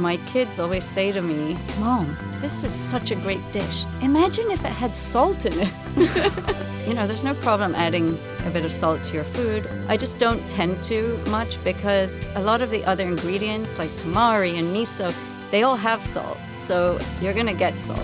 My 0.00 0.16
kids 0.16 0.58
always 0.58 0.86
say 0.86 1.12
to 1.12 1.20
me, 1.20 1.58
Mom, 1.78 2.16
this 2.40 2.64
is 2.64 2.72
such 2.72 3.10
a 3.10 3.14
great 3.16 3.52
dish. 3.52 3.84
Imagine 4.00 4.50
if 4.50 4.64
it 4.64 4.72
had 4.72 4.96
salt 4.96 5.44
in 5.44 5.52
it. 5.54 5.68
you 6.88 6.94
know, 6.94 7.06
there's 7.06 7.22
no 7.22 7.34
problem 7.34 7.74
adding 7.74 8.18
a 8.46 8.50
bit 8.50 8.64
of 8.64 8.72
salt 8.72 9.02
to 9.04 9.14
your 9.14 9.24
food. 9.24 9.70
I 9.88 9.98
just 9.98 10.18
don't 10.18 10.48
tend 10.48 10.82
to 10.84 11.22
much 11.28 11.62
because 11.62 12.18
a 12.34 12.40
lot 12.40 12.62
of 12.62 12.70
the 12.70 12.82
other 12.86 13.04
ingredients, 13.04 13.78
like 13.78 13.90
tamari 13.90 14.58
and 14.58 14.74
miso, 14.74 15.14
they 15.50 15.64
all 15.64 15.76
have 15.76 16.00
salt. 16.00 16.40
So 16.54 16.98
you're 17.20 17.34
going 17.34 17.48
to 17.48 17.52
get 17.52 17.78
salt. 17.78 17.98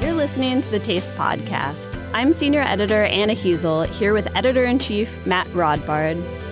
You're 0.00 0.14
listening 0.14 0.60
to 0.60 0.70
the 0.70 0.80
Taste 0.80 1.10
Podcast. 1.16 2.00
I'm 2.14 2.32
senior 2.32 2.60
editor 2.60 3.02
Anna 3.02 3.34
Hezel 3.34 3.84
here 3.86 4.12
with 4.12 4.36
editor 4.36 4.62
in 4.62 4.78
chief 4.78 5.26
Matt 5.26 5.48
Rodbard. 5.48 6.51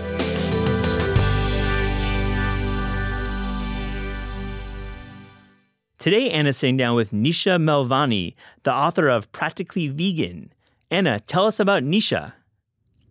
Today, 6.01 6.31
Anna's 6.31 6.57
sitting 6.57 6.79
down 6.79 6.97
with 6.97 7.13
Nisha 7.13 7.61
Melvani, 7.61 8.33
the 8.63 8.73
author 8.73 9.09
of 9.09 9.31
Practically 9.33 9.89
Vegan. 9.89 10.51
Anna, 10.91 11.21
tell 11.21 11.47
us 11.47 11.61
about 11.61 11.83
Nisha. 11.83 12.33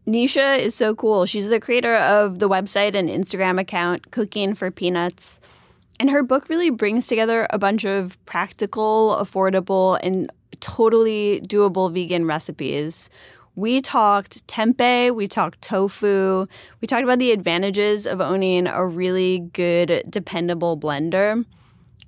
Nisha 0.08 0.58
is 0.58 0.74
so 0.74 0.96
cool. 0.96 1.28
She's 1.28 1.50
the 1.50 1.60
creator 1.60 1.96
of 1.98 2.40
the 2.40 2.50
website 2.50 2.96
and 2.96 3.08
Instagram 3.08 3.60
account 3.60 4.10
Cooking 4.10 4.56
for 4.56 4.72
Peanuts. 4.72 5.40
And 6.00 6.10
her 6.10 6.24
book 6.24 6.50
really 6.50 6.72
brings 6.72 7.06
together 7.06 7.46
a 7.52 7.60
bunch 7.60 7.86
of 7.86 8.18
practical, 8.26 9.16
affordable, 9.22 10.00
and 10.02 10.32
totally 10.60 11.42
doable 11.42 11.94
vegan 11.94 12.26
recipes. 12.26 13.08
We 13.56 13.82
talked 13.82 14.48
tempeh, 14.48 15.14
we 15.14 15.28
talked 15.28 15.62
tofu, 15.62 16.48
we 16.82 16.88
talked 16.88 17.04
about 17.04 17.20
the 17.20 17.34
advantages 17.34 18.08
of 18.08 18.20
owning 18.20 18.66
a 18.66 18.84
really 18.84 19.48
good, 19.54 20.06
dependable 20.10 20.76
blender 20.76 21.46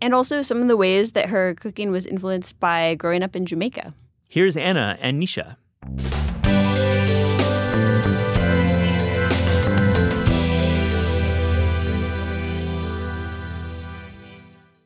and 0.01 0.13
also 0.13 0.41
some 0.41 0.61
of 0.61 0.67
the 0.67 0.75
ways 0.75 1.11
that 1.11 1.29
her 1.29 1.53
cooking 1.53 1.91
was 1.91 2.05
influenced 2.05 2.59
by 2.59 2.95
growing 2.95 3.21
up 3.23 3.35
in 3.35 3.45
Jamaica. 3.45 3.93
Here's 4.27 4.57
Anna 4.57 4.97
and 4.99 5.21
Nisha. 5.21 5.57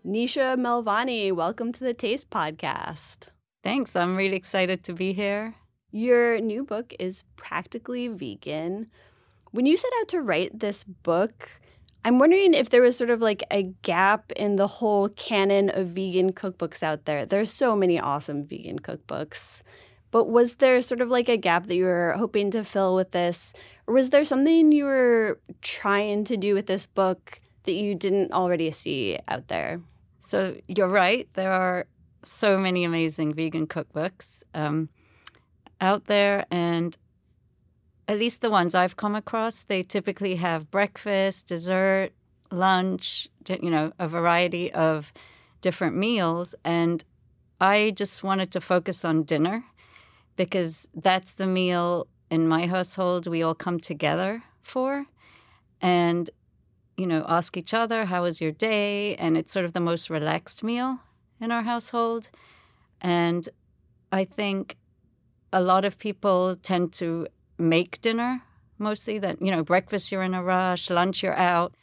Nisha 0.06 0.56
Melvani, 0.56 1.32
welcome 1.32 1.72
to 1.72 1.84
the 1.84 1.94
Taste 1.94 2.30
Podcast. 2.30 3.30
Thanks. 3.64 3.96
I'm 3.96 4.16
really 4.16 4.36
excited 4.36 4.84
to 4.84 4.94
be 4.94 5.14
here. 5.14 5.56
Your 5.92 6.40
new 6.40 6.64
book 6.64 6.94
is 7.00 7.24
Practically 7.38 8.08
Vegan. 8.08 8.88
When 9.52 9.66
you 9.66 9.78
set 9.78 9.92
out 10.00 10.08
to 10.10 10.22
write 10.22 10.60
this 10.60 10.84
book, 10.84 11.50
I'm 12.06 12.20
wondering 12.20 12.54
if 12.54 12.70
there 12.70 12.84
was 12.84 12.96
sort 12.96 13.10
of 13.10 13.20
like 13.20 13.44
a 13.50 13.64
gap 13.82 14.32
in 14.34 14.58
the 14.58 14.68
whole 14.68 15.10
canon 15.10 15.72
of 15.74 15.88
vegan 15.88 16.34
cookbooks 16.34 16.84
out 16.84 17.06
there. 17.06 17.26
There's 17.26 17.50
so 17.50 17.76
many 17.76 18.00
awesome 18.00 18.46
vegan 18.46 18.78
cookbooks. 18.78 19.64
But 20.12 20.30
was 20.30 20.56
there 20.56 20.80
sort 20.84 21.02
of 21.02 21.10
like 21.10 21.30
a 21.30 21.36
gap 21.36 21.66
that 21.66 21.76
you 21.76 21.86
were 21.86 22.14
hoping 22.16 22.52
to 22.52 22.64
fill 22.64 22.94
with 22.94 23.10
this? 23.10 23.56
Or 23.88 23.96
was 23.96 24.12
there 24.12 24.24
something 24.24 24.72
you 24.72 24.86
were 24.86 25.40
trying 25.64 26.26
to 26.26 26.38
do 26.38 26.54
with 26.54 26.68
this 26.68 26.86
book 26.86 27.40
that 27.64 27.74
you 27.74 27.96
didn't 27.96 28.32
already 28.34 28.70
see 28.70 29.18
out 29.28 29.48
there? 29.48 29.82
So 30.20 30.56
you're 30.68 30.88
right. 30.88 31.28
There 31.34 31.52
are 31.52 31.88
so 32.22 32.60
many 32.60 32.84
amazing 32.84 33.34
vegan 33.34 33.66
cookbooks 33.66 34.44
um, 34.54 34.90
out 35.82 36.06
there. 36.06 36.46
And 36.52 36.96
at 38.08 38.20
least 38.20 38.42
the 38.42 38.50
ones 38.50 38.76
I've 38.76 38.98
come 38.98 39.16
across, 39.16 39.64
they 39.64 39.84
typically 39.84 40.36
have 40.36 40.70
breakfast, 40.70 41.48
dessert, 41.48 42.12
lunch, 42.52 43.28
you 43.48 43.70
know, 43.70 43.92
a 44.00 44.08
variety 44.08 44.72
of 44.74 45.12
different 45.62 45.96
meals. 45.96 46.54
And 46.64 47.04
I 47.60 47.92
just 47.96 48.24
wanted 48.24 48.52
to 48.52 48.62
focus 48.62 49.04
on 49.04 49.24
dinner 49.24 49.64
because 50.36 50.88
that's 50.94 51.34
the 51.34 51.48
meal 51.48 52.08
in 52.30 52.48
my 52.48 52.68
household 52.68 53.28
we 53.28 53.42
all 53.42 53.56
come 53.56 53.80
together 53.80 54.44
for. 54.62 55.06
And, 55.82 56.30
you 56.98 57.08
know, 57.08 57.26
ask 57.28 57.58
each 57.58 57.74
other, 57.74 58.06
how 58.06 58.24
was 58.24 58.40
your 58.42 58.52
day? 58.52 59.16
And 59.16 59.38
it's 59.38 59.52
sort 59.52 59.66
of 59.66 59.74
the 59.74 59.80
most 59.80 60.10
relaxed 60.10 60.64
meal 60.64 61.00
in 61.40 61.52
our 61.52 61.64
household. 61.64 62.30
And 63.02 63.50
I 64.12 64.26
think 64.26 64.78
a 65.52 65.62
lot 65.62 65.86
of 65.86 65.98
people 65.98 66.56
tend 66.56 66.94
to 66.94 67.28
make 67.58 68.02
dinner 68.02 68.42
mostly 68.78 69.18
that 69.20 69.42
you 69.42 69.52
know 69.52 69.64
breakfast 69.64 70.12
you're 70.12 70.24
in 70.24 70.34
a 70.34 70.44
rush 70.44 70.90
lunch 70.90 71.24
you're 71.24 71.36
out. 71.36 71.76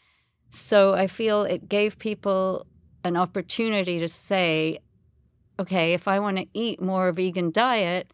So 0.50 0.94
i 0.94 1.06
feel 1.06 1.42
it 1.42 1.68
gave 1.68 1.98
people 1.98 2.66
an 3.04 3.16
opportunity 3.16 3.98
to 3.98 4.08
say 4.08 4.78
okay 5.58 5.94
if 5.94 6.06
i 6.06 6.18
want 6.18 6.36
to 6.36 6.46
eat 6.52 6.80
more 6.80 7.10
vegan 7.12 7.50
diet 7.50 8.12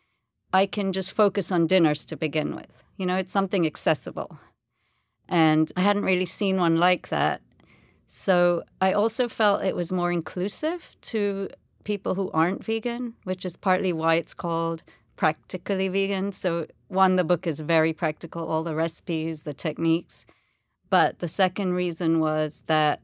i 0.53 0.65
can 0.67 0.93
just 0.93 1.13
focus 1.13 1.51
on 1.53 1.67
dinners 1.67 2.05
to 2.07 2.17
begin 2.17 2.55
with. 2.55 2.85
You 2.97 3.07
know 3.07 3.17
it's 3.17 3.33
something 3.33 3.67
accessible. 3.67 4.39
And 5.29 5.73
i 5.77 5.81
hadn't 5.81 6.05
really 6.05 6.27
seen 6.27 6.57
one 6.59 6.77
like 6.77 7.09
that. 7.09 7.41
So 8.07 8.63
i 8.81 8.93
also 8.93 9.29
felt 9.29 9.65
it 9.65 9.77
was 9.77 9.91
more 9.93 10.13
inclusive 10.13 10.97
to 11.13 11.49
people 11.85 12.15
who 12.15 12.31
aren't 12.33 12.65
vegan 12.65 13.15
which 13.25 13.45
is 13.45 13.57
partly 13.57 13.93
why 13.93 14.15
it's 14.15 14.35
called 14.35 14.83
practically 15.19 15.89
vegan. 15.89 16.33
So, 16.33 16.67
one, 16.89 17.17
the 17.17 17.25
book 17.25 17.47
is 17.47 17.61
very 17.61 17.93
practical, 17.93 18.49
all 18.49 18.63
the 18.63 18.75
recipes, 18.75 19.43
the 19.43 19.55
techniques. 19.55 20.27
But 20.91 21.19
the 21.19 21.29
second 21.29 21.75
reason 21.75 22.21
was 22.21 22.63
that 22.67 23.01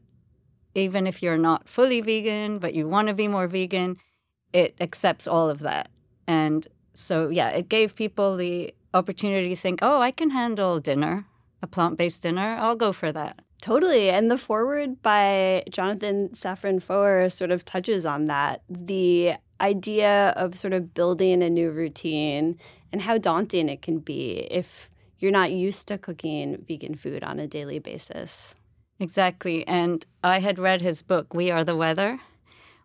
even 0.73 1.07
if 1.07 1.23
you're 1.23 1.37
not 1.37 1.69
fully 1.69 2.01
vegan, 2.01 2.57
but 2.59 2.73
you 2.73 2.87
want 2.87 3.07
to 3.07 3.13
be 3.13 3.27
more 3.27 3.47
vegan, 3.47 3.97
it 4.51 4.75
accepts 4.81 5.27
all 5.27 5.49
of 5.49 5.59
that. 5.59 5.89
And 6.27 6.67
so, 6.93 7.29
yeah, 7.29 7.49
it 7.49 7.69
gave 7.69 7.95
people 7.95 8.35
the 8.35 8.73
opportunity 8.93 9.49
to 9.49 9.55
think, 9.55 9.79
oh, 9.81 10.01
I 10.01 10.11
can 10.11 10.31
handle 10.31 10.79
dinner, 10.79 11.25
a 11.61 11.67
plant 11.67 11.97
based 11.97 12.21
dinner. 12.23 12.57
I'll 12.59 12.75
go 12.75 12.91
for 12.91 13.11
that. 13.11 13.41
Totally. 13.61 14.09
And 14.09 14.29
the 14.29 14.37
foreword 14.37 15.01
by 15.01 15.63
Jonathan 15.69 16.29
Safran 16.29 16.81
Foer 16.81 17.29
sort 17.29 17.51
of 17.51 17.65
touches 17.65 18.05
on 18.05 18.25
that. 18.25 18.61
The 18.69 19.35
idea 19.59 20.29
of 20.35 20.55
sort 20.55 20.73
of 20.73 20.93
building 20.93 21.41
a 21.41 21.49
new 21.49 21.71
routine 21.71 22.59
and 22.95 23.01
how 23.01 23.17
daunting 23.17 23.67
it 23.67 23.81
can 23.81 23.99
be 23.99 24.47
if 24.49 24.89
you're 25.19 25.29
not 25.29 25.51
used 25.51 25.85
to 25.85 25.97
cooking 25.97 26.63
vegan 26.65 26.95
food 26.95 27.25
on 27.25 27.39
a 27.39 27.45
daily 27.45 27.77
basis. 27.77 28.55
Exactly. 29.01 29.67
And 29.67 30.05
I 30.23 30.39
had 30.39 30.57
read 30.57 30.79
his 30.79 31.01
book, 31.01 31.33
We 31.33 31.51
Are 31.51 31.65
the 31.65 31.75
Weather, 31.75 32.21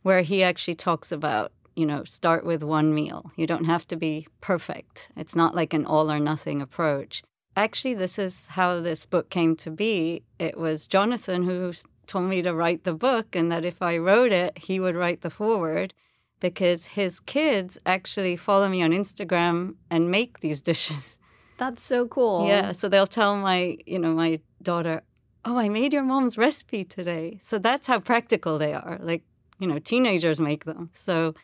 where 0.02 0.22
he 0.22 0.42
actually 0.42 0.74
talks 0.74 1.12
about, 1.12 1.52
you 1.76 1.86
know, 1.86 2.02
start 2.02 2.44
with 2.44 2.64
one 2.64 2.92
meal. 2.92 3.30
You 3.36 3.46
don't 3.46 3.66
have 3.66 3.86
to 3.86 3.94
be 3.94 4.26
perfect. 4.40 5.10
It's 5.16 5.36
not 5.36 5.54
like 5.54 5.72
an 5.72 5.86
all 5.86 6.10
or 6.10 6.18
nothing 6.18 6.60
approach. 6.60 7.22
Actually, 7.54 7.94
this 7.94 8.18
is 8.18 8.48
how 8.48 8.80
this 8.80 9.06
book 9.06 9.30
came 9.30 9.54
to 9.58 9.70
be. 9.70 10.24
It 10.40 10.58
was 10.58 10.88
Jonathan 10.88 11.44
who 11.44 11.72
told 12.08 12.28
me 12.28 12.42
to 12.42 12.52
write 12.52 12.82
the 12.82 12.94
book, 12.94 13.36
and 13.36 13.52
that 13.52 13.64
if 13.64 13.80
I 13.80 13.96
wrote 13.96 14.32
it, 14.32 14.58
he 14.58 14.80
would 14.80 14.96
write 14.96 15.20
the 15.20 15.30
foreword 15.30 15.94
because 16.40 16.86
his 16.86 17.20
kids 17.20 17.78
actually 17.86 18.36
follow 18.36 18.68
me 18.68 18.82
on 18.82 18.90
Instagram 18.90 19.76
and 19.90 20.10
make 20.10 20.40
these 20.40 20.60
dishes. 20.60 21.18
That's 21.58 21.82
so 21.82 22.06
cool. 22.08 22.46
Yeah, 22.48 22.72
so 22.72 22.88
they'll 22.88 23.06
tell 23.06 23.36
my, 23.36 23.76
you 23.86 23.98
know, 23.98 24.14
my 24.14 24.40
daughter, 24.62 25.02
"Oh, 25.44 25.58
I 25.58 25.68
made 25.68 25.92
your 25.92 26.02
mom's 26.02 26.38
recipe 26.38 26.84
today." 26.84 27.38
So 27.42 27.58
that's 27.58 27.86
how 27.86 28.00
practical 28.00 28.56
they 28.56 28.72
are. 28.72 28.98
Like, 29.00 29.22
you 29.58 29.66
know, 29.66 29.78
teenagers 29.78 30.40
make 30.40 30.64
them. 30.64 30.90
So 30.94 31.34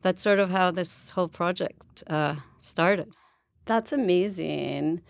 that's 0.00 0.22
sort 0.22 0.38
of 0.38 0.50
how 0.50 0.70
this 0.70 1.10
whole 1.10 1.28
project 1.28 2.02
uh, 2.06 2.36
started. 2.58 3.12
That's 3.66 3.92
amazing. 3.92 5.02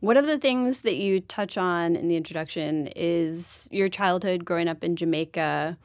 One 0.00 0.16
of 0.16 0.26
the 0.26 0.38
things 0.38 0.82
that 0.82 0.96
you 0.96 1.20
touch 1.20 1.58
on 1.58 1.94
in 1.94 2.08
the 2.08 2.16
introduction 2.16 2.88
is 2.96 3.68
your 3.70 3.88
childhood 3.88 4.44
growing 4.44 4.68
up 4.68 4.82
in 4.82 4.96
Jamaica. 4.96 5.76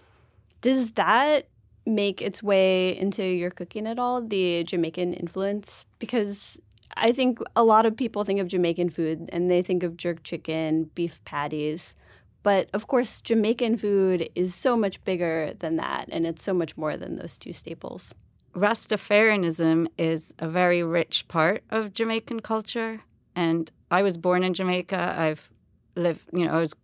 Does 0.62 0.92
that 0.92 1.48
make 1.86 2.22
its 2.22 2.42
way 2.42 2.98
into 2.98 3.24
your 3.24 3.52
cooking 3.52 3.88
at 3.88 4.00
all, 4.00 4.22
the 4.22 4.64
Jamaican 4.64 5.14
influence? 5.14 5.86
Because 6.00 6.60
I 6.98 7.12
think 7.12 7.40
a 7.56 7.64
lot 7.64 7.86
of 7.86 7.96
people 7.96 8.24
think 8.24 8.40
of 8.40 8.48
Jamaican 8.48 8.90
food 8.90 9.30
and 9.32 9.50
they 9.50 9.62
think 9.62 9.84
of 9.84 9.98
jerk 9.98 10.24
chicken, 10.24 10.90
beef 10.96 11.24
patties. 11.26 11.96
But 12.44 12.70
of 12.74 12.88
course, 12.88 13.22
Jamaican 13.22 13.78
food 13.78 14.30
is 14.36 14.54
so 14.54 14.78
much 14.78 15.04
bigger 15.04 15.54
than 15.58 15.78
that, 15.78 16.10
and 16.12 16.28
it's 16.28 16.44
so 16.44 16.54
much 16.54 16.78
more 16.78 16.96
than 16.96 17.16
those 17.16 17.40
two 17.40 17.54
staples. 17.54 18.14
Rastafarianism 18.56 19.88
is 19.98 20.34
a 20.38 20.48
very 20.48 20.84
rich 20.84 21.28
part 21.28 21.64
of 21.72 21.94
Jamaican 21.94 22.42
culture. 22.42 23.02
And 23.36 23.72
I 23.92 24.04
was 24.04 24.18
born 24.18 24.44
in 24.44 24.54
Jamaica. 24.54 25.16
I've 25.18 25.50
lived, 25.96 26.30
you 26.32 26.46
know, 26.46 26.54
I 26.54 26.60
was 26.60 26.76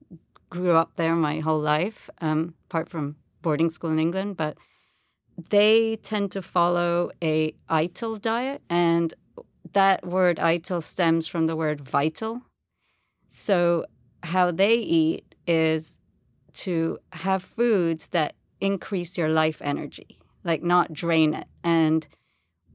grew 0.49 0.75
up 0.75 0.95
there 0.95 1.15
my 1.15 1.39
whole 1.39 1.59
life, 1.59 2.09
um, 2.19 2.55
apart 2.65 2.89
from 2.89 3.15
boarding 3.41 3.69
school 3.69 3.91
in 3.91 3.99
England. 3.99 4.37
But 4.37 4.57
they 5.49 5.95
tend 5.97 6.31
to 6.31 6.41
follow 6.41 7.11
a 7.23 7.53
ital 7.69 8.17
diet, 8.17 8.61
and 8.69 9.13
that 9.73 10.05
word 10.05 10.39
ital 10.39 10.81
stems 10.81 11.27
from 11.27 11.47
the 11.47 11.55
word 11.55 11.81
vital. 11.81 12.41
So 13.29 13.85
how 14.23 14.51
they 14.51 14.75
eat 14.75 15.35
is 15.47 15.97
to 16.53 16.99
have 17.13 17.43
foods 17.43 18.07
that 18.07 18.35
increase 18.59 19.17
your 19.17 19.29
life 19.29 19.61
energy, 19.63 20.19
like 20.43 20.61
not 20.61 20.93
drain 20.93 21.33
it. 21.33 21.47
And 21.63 22.07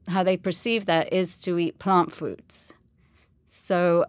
how 0.08 0.22
they 0.22 0.36
perceive 0.36 0.86
that 0.86 1.12
is 1.12 1.38
to 1.40 1.58
eat 1.58 1.78
plant 1.78 2.12
foods. 2.12 2.72
So 3.44 4.06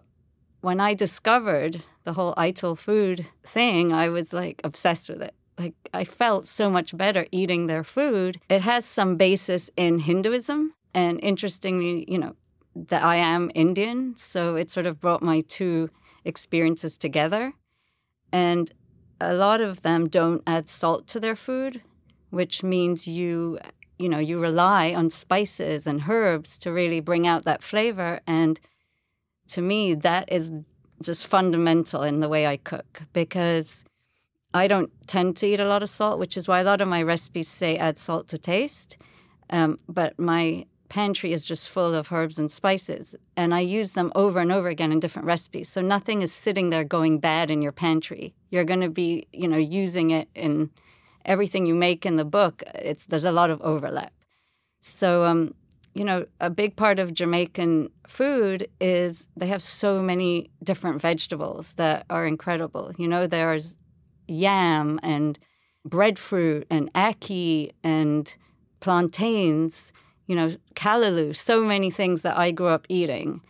when 0.60 0.80
I 0.80 0.94
discovered 0.94 1.82
the 2.04 2.14
whole 2.14 2.34
ital 2.36 2.74
food 2.74 3.26
thing, 3.44 3.92
I 3.92 4.08
was 4.08 4.32
like 4.32 4.60
obsessed 4.64 5.08
with 5.08 5.22
it. 5.22 5.34
Like 5.58 5.74
I 5.92 6.04
felt 6.04 6.46
so 6.46 6.70
much 6.70 6.96
better 6.96 7.26
eating 7.32 7.66
their 7.66 7.84
food. 7.84 8.40
It 8.48 8.62
has 8.62 8.84
some 8.84 9.16
basis 9.16 9.70
in 9.76 10.00
Hinduism. 10.00 10.74
And 10.94 11.20
interestingly, 11.22 12.04
you 12.08 12.18
know, 12.18 12.36
that 12.74 13.02
I 13.02 13.16
am 13.16 13.50
Indian. 13.54 14.14
So 14.16 14.56
it 14.56 14.70
sort 14.70 14.86
of 14.86 15.00
brought 15.00 15.22
my 15.22 15.42
two 15.42 15.90
experiences 16.24 16.96
together. 16.96 17.52
And 18.32 18.70
a 19.20 19.34
lot 19.34 19.60
of 19.60 19.82
them 19.82 20.08
don't 20.08 20.42
add 20.46 20.68
salt 20.68 21.06
to 21.08 21.20
their 21.20 21.36
food, 21.36 21.82
which 22.30 22.62
means 22.62 23.08
you 23.08 23.58
you 23.98 24.08
know 24.08 24.18
you 24.18 24.40
rely 24.40 24.94
on 24.94 25.10
spices 25.10 25.86
and 25.86 26.04
herbs 26.08 26.56
to 26.58 26.72
really 26.72 27.00
bring 27.00 27.26
out 27.26 27.44
that 27.44 27.62
flavor 27.62 28.20
and 28.28 28.60
to 29.48 29.60
me 29.60 29.92
that 29.92 30.30
is 30.30 30.52
just 31.02 31.26
fundamental 31.26 32.02
in 32.02 32.20
the 32.20 32.28
way 32.28 32.46
I 32.46 32.58
cook 32.58 33.02
because 33.12 33.84
I 34.54 34.66
don't 34.66 34.90
tend 35.06 35.36
to 35.38 35.46
eat 35.46 35.60
a 35.60 35.68
lot 35.68 35.82
of 35.82 35.90
salt, 35.90 36.18
which 36.18 36.36
is 36.36 36.48
why 36.48 36.60
a 36.60 36.64
lot 36.64 36.80
of 36.80 36.88
my 36.88 37.02
recipes 37.02 37.48
say 37.48 37.76
add 37.76 37.98
salt 37.98 38.28
to 38.28 38.38
taste. 38.38 38.96
Um, 39.50 39.78
but 39.88 40.18
my 40.18 40.66
pantry 40.88 41.32
is 41.32 41.44
just 41.44 41.68
full 41.68 41.94
of 41.94 42.10
herbs 42.10 42.38
and 42.38 42.50
spices, 42.50 43.14
and 43.36 43.54
I 43.54 43.60
use 43.60 43.92
them 43.92 44.10
over 44.14 44.40
and 44.40 44.50
over 44.50 44.68
again 44.68 44.90
in 44.90 45.00
different 45.00 45.26
recipes. 45.26 45.68
So 45.68 45.82
nothing 45.82 46.22
is 46.22 46.32
sitting 46.32 46.70
there 46.70 46.84
going 46.84 47.18
bad 47.18 47.50
in 47.50 47.62
your 47.62 47.72
pantry. 47.72 48.34
You're 48.50 48.64
going 48.64 48.80
to 48.80 48.88
be, 48.88 49.26
you 49.32 49.48
know, 49.48 49.58
using 49.58 50.10
it 50.10 50.28
in 50.34 50.70
everything 51.24 51.66
you 51.66 51.74
make 51.74 52.06
in 52.06 52.16
the 52.16 52.24
book. 52.24 52.62
It's 52.74 53.06
there's 53.06 53.24
a 53.24 53.32
lot 53.32 53.50
of 53.50 53.60
overlap. 53.60 54.12
So, 54.80 55.24
um, 55.24 55.54
you 55.94 56.04
know, 56.04 56.26
a 56.40 56.48
big 56.48 56.76
part 56.76 56.98
of 56.98 57.12
Jamaican 57.12 57.90
food 58.06 58.68
is 58.80 59.26
they 59.36 59.48
have 59.48 59.60
so 59.60 60.02
many 60.02 60.50
different 60.62 61.00
vegetables 61.00 61.74
that 61.74 62.06
are 62.08 62.24
incredible. 62.24 62.92
You 62.96 63.08
know, 63.08 63.26
there's 63.26 63.74
yam 64.28 65.00
and 65.02 65.38
breadfruit 65.84 66.66
and 66.70 66.92
ackee 66.92 67.70
and 67.82 68.34
plantains 68.80 69.92
you 70.28 70.36
know, 70.36 70.54
callaloo, 70.74 71.34
so 71.34 71.64
many 71.64 71.90
things 71.90 72.22
that 72.22 72.36
I 72.36 72.52
grew 72.52 72.68
up 72.68 72.86
eating. 72.88 73.40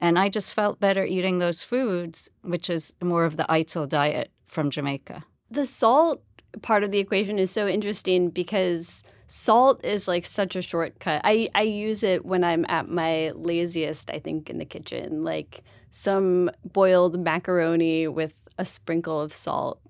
And 0.00 0.18
I 0.18 0.28
just 0.28 0.52
felt 0.52 0.80
better 0.80 1.04
eating 1.04 1.38
those 1.38 1.62
foods, 1.62 2.28
which 2.40 2.68
is 2.68 2.92
more 3.00 3.24
of 3.24 3.36
the 3.36 3.48
ital 3.52 3.86
diet 3.86 4.32
from 4.46 4.70
Jamaica. 4.70 5.24
The 5.50 5.66
salt 5.66 6.22
part 6.62 6.82
of 6.82 6.90
the 6.90 6.98
equation 6.98 7.38
is 7.38 7.50
so 7.50 7.68
interesting 7.68 8.30
because 8.30 9.04
salt 9.26 9.84
is 9.84 10.08
like 10.08 10.24
such 10.24 10.56
a 10.56 10.62
shortcut. 10.62 11.20
I, 11.22 11.48
I 11.54 11.62
use 11.62 12.02
it 12.02 12.24
when 12.24 12.42
I'm 12.42 12.64
at 12.68 12.88
my 12.88 13.30
laziest, 13.34 14.10
I 14.10 14.18
think, 14.18 14.50
in 14.50 14.58
the 14.58 14.64
kitchen. 14.64 15.22
Like 15.22 15.62
some 15.92 16.50
boiled 16.64 17.20
macaroni 17.20 18.08
with 18.08 18.40
a 18.58 18.64
sprinkle 18.64 19.20
of 19.20 19.32
salt 19.32 19.80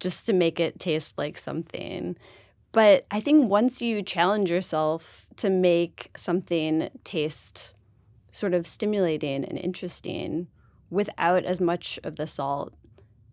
just 0.00 0.26
to 0.26 0.32
make 0.32 0.60
it 0.60 0.78
taste 0.78 1.16
like 1.18 1.38
something. 1.38 2.16
But 2.72 3.06
I 3.10 3.20
think 3.20 3.48
once 3.48 3.80
you 3.80 4.02
challenge 4.02 4.50
yourself 4.50 5.26
to 5.36 5.48
make 5.48 6.10
something 6.16 6.90
taste 7.04 7.74
sort 8.30 8.52
of 8.52 8.66
stimulating 8.66 9.44
and 9.44 9.58
interesting 9.58 10.48
without 10.90 11.44
as 11.44 11.60
much 11.60 11.98
of 12.04 12.16
the 12.16 12.26
salt, 12.26 12.74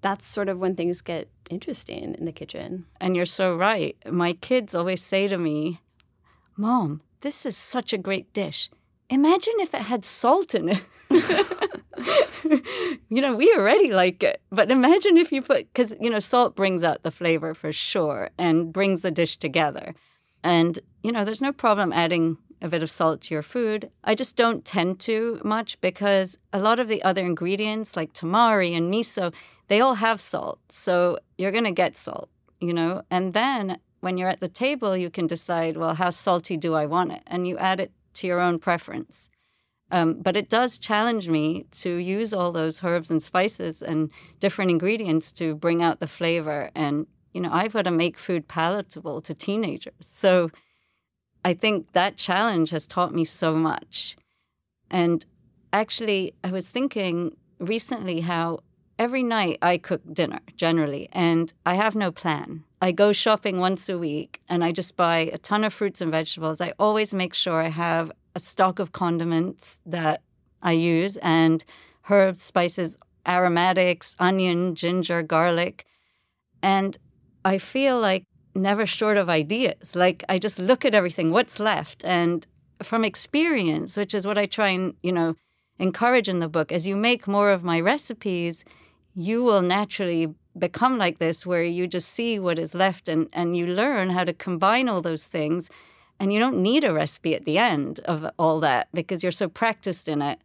that's 0.01 0.25
sort 0.25 0.49
of 0.49 0.59
when 0.59 0.75
things 0.75 1.01
get 1.01 1.29
interesting 1.49 2.15
in 2.15 2.25
the 2.25 2.31
kitchen. 2.31 2.85
And 3.01 3.15
you're 3.15 3.25
so 3.25 3.55
right. 3.55 3.97
My 4.09 4.33
kids 4.33 4.73
always 4.73 5.01
say 5.01 5.27
to 5.27 5.37
me, 5.37 5.81
Mom, 6.55 7.01
this 7.21 7.45
is 7.45 7.57
such 7.57 7.93
a 7.93 7.97
great 7.97 8.31
dish. 8.33 8.69
Imagine 9.13 9.53
if 9.59 9.75
it 9.75 9.81
had 9.81 10.03
salt 10.05 10.55
in 10.55 10.69
it. 10.69 10.83
you 13.09 13.21
know, 13.21 13.35
we 13.35 13.53
already 13.55 13.91
like 13.91 14.23
it, 14.23 14.41
but 14.49 14.71
imagine 14.71 15.17
if 15.17 15.31
you 15.31 15.43
put, 15.43 15.71
because, 15.71 15.93
you 16.01 16.09
know, 16.09 16.17
salt 16.17 16.55
brings 16.55 16.83
out 16.83 17.03
the 17.03 17.11
flavor 17.11 17.53
for 17.53 17.71
sure 17.71 18.31
and 18.39 18.73
brings 18.73 19.01
the 19.01 19.11
dish 19.11 19.37
together. 19.37 19.93
And, 20.43 20.79
you 21.03 21.11
know, 21.11 21.23
there's 21.23 21.43
no 21.43 21.53
problem 21.53 21.93
adding 21.93 22.37
a 22.59 22.67
bit 22.67 22.81
of 22.81 22.89
salt 22.89 23.21
to 23.21 23.35
your 23.35 23.43
food. 23.43 23.91
I 24.03 24.15
just 24.15 24.35
don't 24.35 24.65
tend 24.65 24.99
to 25.01 25.39
much 25.43 25.79
because 25.79 26.39
a 26.51 26.57
lot 26.57 26.79
of 26.79 26.87
the 26.87 27.03
other 27.03 27.23
ingredients, 27.23 27.95
like 27.95 28.13
tamari 28.13 28.75
and 28.75 28.91
miso, 28.91 29.31
they 29.67 29.79
all 29.79 29.95
have 29.95 30.19
salt. 30.19 30.57
So 30.69 31.19
you're 31.37 31.51
going 31.51 31.65
to 31.65 31.71
get 31.71 31.97
salt, 31.97 32.31
you 32.59 32.73
know? 32.73 33.03
And 33.11 33.35
then 33.35 33.77
when 33.99 34.17
you're 34.17 34.29
at 34.29 34.39
the 34.39 34.47
table, 34.47 34.97
you 34.97 35.11
can 35.11 35.27
decide, 35.27 35.77
well, 35.77 35.93
how 35.93 36.09
salty 36.09 36.57
do 36.57 36.73
I 36.73 36.87
want 36.87 37.11
it? 37.11 37.21
And 37.27 37.47
you 37.47 37.59
add 37.59 37.79
it 37.79 37.91
to 38.15 38.27
your 38.27 38.39
own 38.39 38.59
preference. 38.59 39.29
Um, 39.91 40.21
but 40.21 40.35
it 40.35 40.49
does 40.49 40.79
challenge 40.79 41.29
me 41.29 41.65
to 41.71 41.95
use 41.95 42.33
all 42.33 42.51
those 42.51 42.83
herbs 42.83 43.11
and 43.11 43.21
spices 43.21 43.81
and 43.81 44.09
different 44.39 44.71
ingredients 44.71 45.31
to 45.33 45.53
bring 45.55 45.83
out 45.83 45.99
the 45.99 46.07
flavor. 46.07 46.71
And, 46.73 47.05
you 47.31 47.41
know, 47.41 47.51
I've 47.51 47.73
got 47.73 47.85
to 47.85 47.91
make 47.91 48.17
food 48.17 48.47
palatable 48.47 49.21
to 49.21 49.33
teenagers. 49.35 49.93
So 50.01 50.49
I 51.45 51.53
think 51.53 51.91
that 51.91 52.17
challenge 52.17 52.71
has 52.71 52.87
taught 52.87 53.13
me 53.13 53.23
so 53.25 53.53
much. 53.55 54.15
And 54.89 55.25
actually, 55.71 56.33
I 56.43 56.51
was 56.51 56.69
thinking 56.69 57.35
recently 57.59 58.21
how 58.21 58.59
every 59.03 59.21
night 59.21 59.57
I 59.61 59.77
cook 59.77 60.01
dinner 60.13 60.39
generally, 60.55 61.09
and 61.11 61.53
I 61.65 61.73
have 61.75 61.93
no 61.93 62.09
plan. 62.09 62.63
I 62.81 62.93
go 62.93 63.11
shopping 63.11 63.59
once 63.59 63.89
a 63.89 63.97
week 63.97 64.41
and 64.47 64.63
I 64.63 64.71
just 64.71 64.95
buy 64.95 65.17
a 65.33 65.37
ton 65.37 65.65
of 65.65 65.73
fruits 65.73 65.99
and 65.99 66.09
vegetables. 66.09 66.61
I 66.61 66.73
always 66.79 67.13
make 67.13 67.33
sure 67.33 67.61
I 67.61 67.67
have 67.67 68.13
a 68.33 68.39
stock 68.39 68.79
of 68.79 68.93
condiments 68.93 69.81
that 69.85 70.21
I 70.61 70.71
use 70.71 71.17
and 71.17 71.65
herbs, 72.09 72.41
spices, 72.41 72.97
aromatics, 73.27 74.15
onion, 74.19 74.73
ginger, 74.75 75.21
garlic. 75.21 75.85
And 76.61 76.97
I 77.43 77.57
feel 77.57 77.99
like 77.99 78.23
never 78.55 78.85
short 78.85 79.17
of 79.17 79.29
ideas. 79.29 79.95
Like 79.95 80.23
I 80.29 80.39
just 80.39 80.59
look 80.59 80.85
at 80.85 80.95
everything, 80.95 81.31
what's 81.31 81.59
left. 81.59 82.05
And 82.05 82.47
from 82.81 83.03
experience, 83.03 83.97
which 83.97 84.13
is 84.13 84.25
what 84.25 84.37
I 84.37 84.45
try 84.45 84.69
and, 84.69 84.93
you 85.03 85.11
know, 85.11 85.35
encourage 85.77 86.29
in 86.29 86.39
the 86.39 86.49
book, 86.49 86.71
as 86.71 86.87
you 86.87 86.95
make 86.95 87.27
more 87.27 87.51
of 87.51 87.63
my 87.63 87.79
recipes, 87.81 88.63
you 89.15 89.43
will 89.43 89.61
naturally 89.61 90.33
become 90.57 90.97
like 90.97 91.19
this 91.19 91.45
where 91.45 91.63
you 91.63 91.87
just 91.87 92.09
see 92.09 92.39
what 92.39 92.59
is 92.59 92.75
left 92.75 93.07
and, 93.07 93.27
and 93.33 93.57
you 93.57 93.65
learn 93.65 94.11
how 94.11 94.23
to 94.23 94.33
combine 94.33 94.87
all 94.87 95.01
those 95.01 95.25
things 95.25 95.69
and 96.19 96.31
you 96.31 96.39
don't 96.39 96.61
need 96.61 96.83
a 96.83 96.93
recipe 96.93 97.35
at 97.35 97.45
the 97.45 97.57
end 97.57 97.99
of 98.05 98.25
all 98.37 98.59
that 98.59 98.87
because 98.93 99.23
you're 99.23 99.31
so 99.31 99.49
practiced 99.49 100.07
in 100.07 100.21
it 100.21 100.39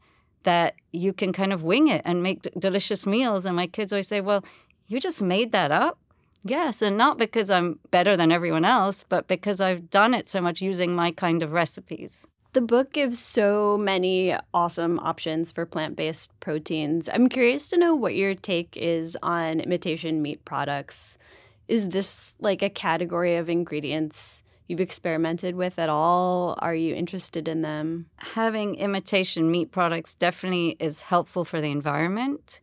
that 0.44 0.74
you 0.92 1.12
can 1.12 1.32
kind 1.32 1.52
of 1.52 1.62
wing 1.62 1.88
it 1.88 2.00
and 2.04 2.22
make 2.22 2.42
d- 2.42 2.50
delicious 2.58 3.06
meals. 3.06 3.44
And 3.44 3.54
my 3.54 3.66
kids 3.66 3.92
always 3.92 4.08
say 4.08 4.20
well 4.20 4.44
you 4.86 4.98
just 4.98 5.20
made 5.20 5.52
that 5.52 5.70
up? 5.70 5.98
Yes 6.44 6.80
and 6.80 6.96
not 6.96 7.18
because 7.18 7.50
i'm 7.50 7.80
better 7.90 8.16
than 8.16 8.30
everyone 8.30 8.64
else 8.64 9.04
but 9.08 9.26
because 9.26 9.60
i've 9.60 9.90
done 9.90 10.14
it 10.14 10.28
so 10.28 10.40
much 10.40 10.62
using 10.62 10.94
my 10.94 11.10
kind 11.10 11.42
of 11.42 11.50
recipes 11.50 12.26
the 12.52 12.60
book 12.60 12.92
gives 12.92 13.18
so 13.18 13.76
many 13.78 14.34
awesome 14.54 14.98
options 15.00 15.52
for 15.52 15.66
plant 15.66 15.96
based 15.96 16.30
proteins. 16.40 17.08
I'm 17.12 17.28
curious 17.28 17.68
to 17.70 17.76
know 17.76 17.94
what 17.94 18.14
your 18.14 18.34
take 18.34 18.76
is 18.76 19.16
on 19.22 19.60
imitation 19.60 20.22
meat 20.22 20.44
products. 20.44 21.18
Is 21.66 21.90
this 21.90 22.36
like 22.40 22.62
a 22.62 22.70
category 22.70 23.36
of 23.36 23.48
ingredients 23.50 24.42
you've 24.66 24.80
experimented 24.80 25.54
with 25.56 25.78
at 25.78 25.90
all? 25.90 26.56
Are 26.60 26.74
you 26.74 26.94
interested 26.94 27.48
in 27.48 27.62
them? 27.62 28.06
Having 28.16 28.76
imitation 28.76 29.50
meat 29.50 29.70
products 29.70 30.14
definitely 30.14 30.76
is 30.78 31.02
helpful 31.02 31.44
for 31.44 31.60
the 31.60 31.70
environment. 31.70 32.60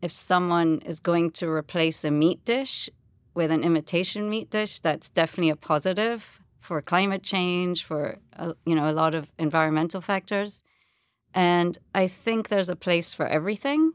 If 0.00 0.12
someone 0.12 0.80
is 0.86 1.00
going 1.00 1.32
to 1.32 1.48
replace 1.50 2.04
a 2.04 2.10
meat 2.10 2.44
dish 2.44 2.88
with 3.34 3.50
an 3.50 3.62
imitation 3.62 4.30
meat 4.30 4.50
dish, 4.50 4.78
that's 4.78 5.10
definitely 5.10 5.50
a 5.50 5.56
positive 5.56 6.40
for 6.66 6.82
climate 6.82 7.22
change, 7.22 7.84
for 7.84 8.18
uh, 8.36 8.54
you 8.68 8.74
know 8.74 8.90
a 8.90 8.98
lot 9.02 9.14
of 9.14 9.32
environmental 9.38 10.00
factors, 10.00 10.62
and 11.32 11.78
I 11.94 12.08
think 12.08 12.48
there's 12.48 12.68
a 12.68 12.82
place 12.86 13.14
for 13.14 13.26
everything. 13.26 13.92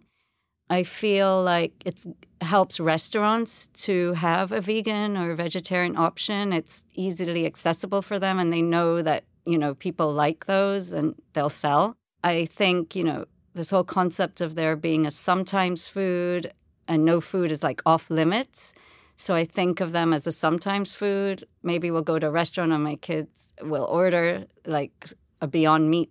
I 0.70 0.84
feel 0.84 1.44
like 1.44 1.74
it 1.86 2.06
helps 2.40 2.80
restaurants 2.80 3.68
to 3.88 4.13
have 4.13 4.54
a 4.54 4.62
vegan 4.62 5.18
or 5.18 5.36
vegetarian 5.36 5.98
option. 5.98 6.54
It's 6.54 6.86
easily 6.94 7.46
accessible 7.46 8.01
for 8.01 8.18
them, 8.20 8.40
and 8.40 8.54
they 8.54 8.62
know 8.62 9.01
that 9.01 9.25
you 9.46 9.58
know 9.58 9.74
people 9.75 10.13
like 10.13 10.46
those 10.46 10.92
and 10.92 11.16
they'll 11.34 11.58
sell. 11.66 11.98
I 12.24 12.46
think 12.46 12.96
you 12.96 13.04
know 13.04 13.25
this 13.54 13.72
whole 13.72 13.84
concept 13.84 14.40
of 14.40 14.56
there 14.56 14.75
being 14.78 15.06
a 15.06 15.12
sometimes 15.12 15.88
food 15.88 16.54
and 16.88 17.04
no 17.04 17.20
food 17.22 17.51
is 17.51 17.63
like 17.63 17.82
off 17.86 18.10
limits. 18.10 18.74
So 19.22 19.36
I 19.36 19.46
think 19.46 19.82
of 19.82 19.92
them 19.92 20.13
as 20.13 20.25
a 20.25 20.32
sometimes 20.32 20.96
food. 20.96 21.46
Maybe 21.62 21.92
we'll 21.92 22.01
go 22.01 22.18
to 22.18 22.25
a 22.25 22.32
restaurant 22.32 22.72
and 22.72 22.84
my 22.84 22.96
kids 22.96 23.54
will 23.62 23.84
order 23.84 24.46
like 24.66 25.10
a 25.40 25.48
Beyond 25.48 25.92
Meat 25.92 26.10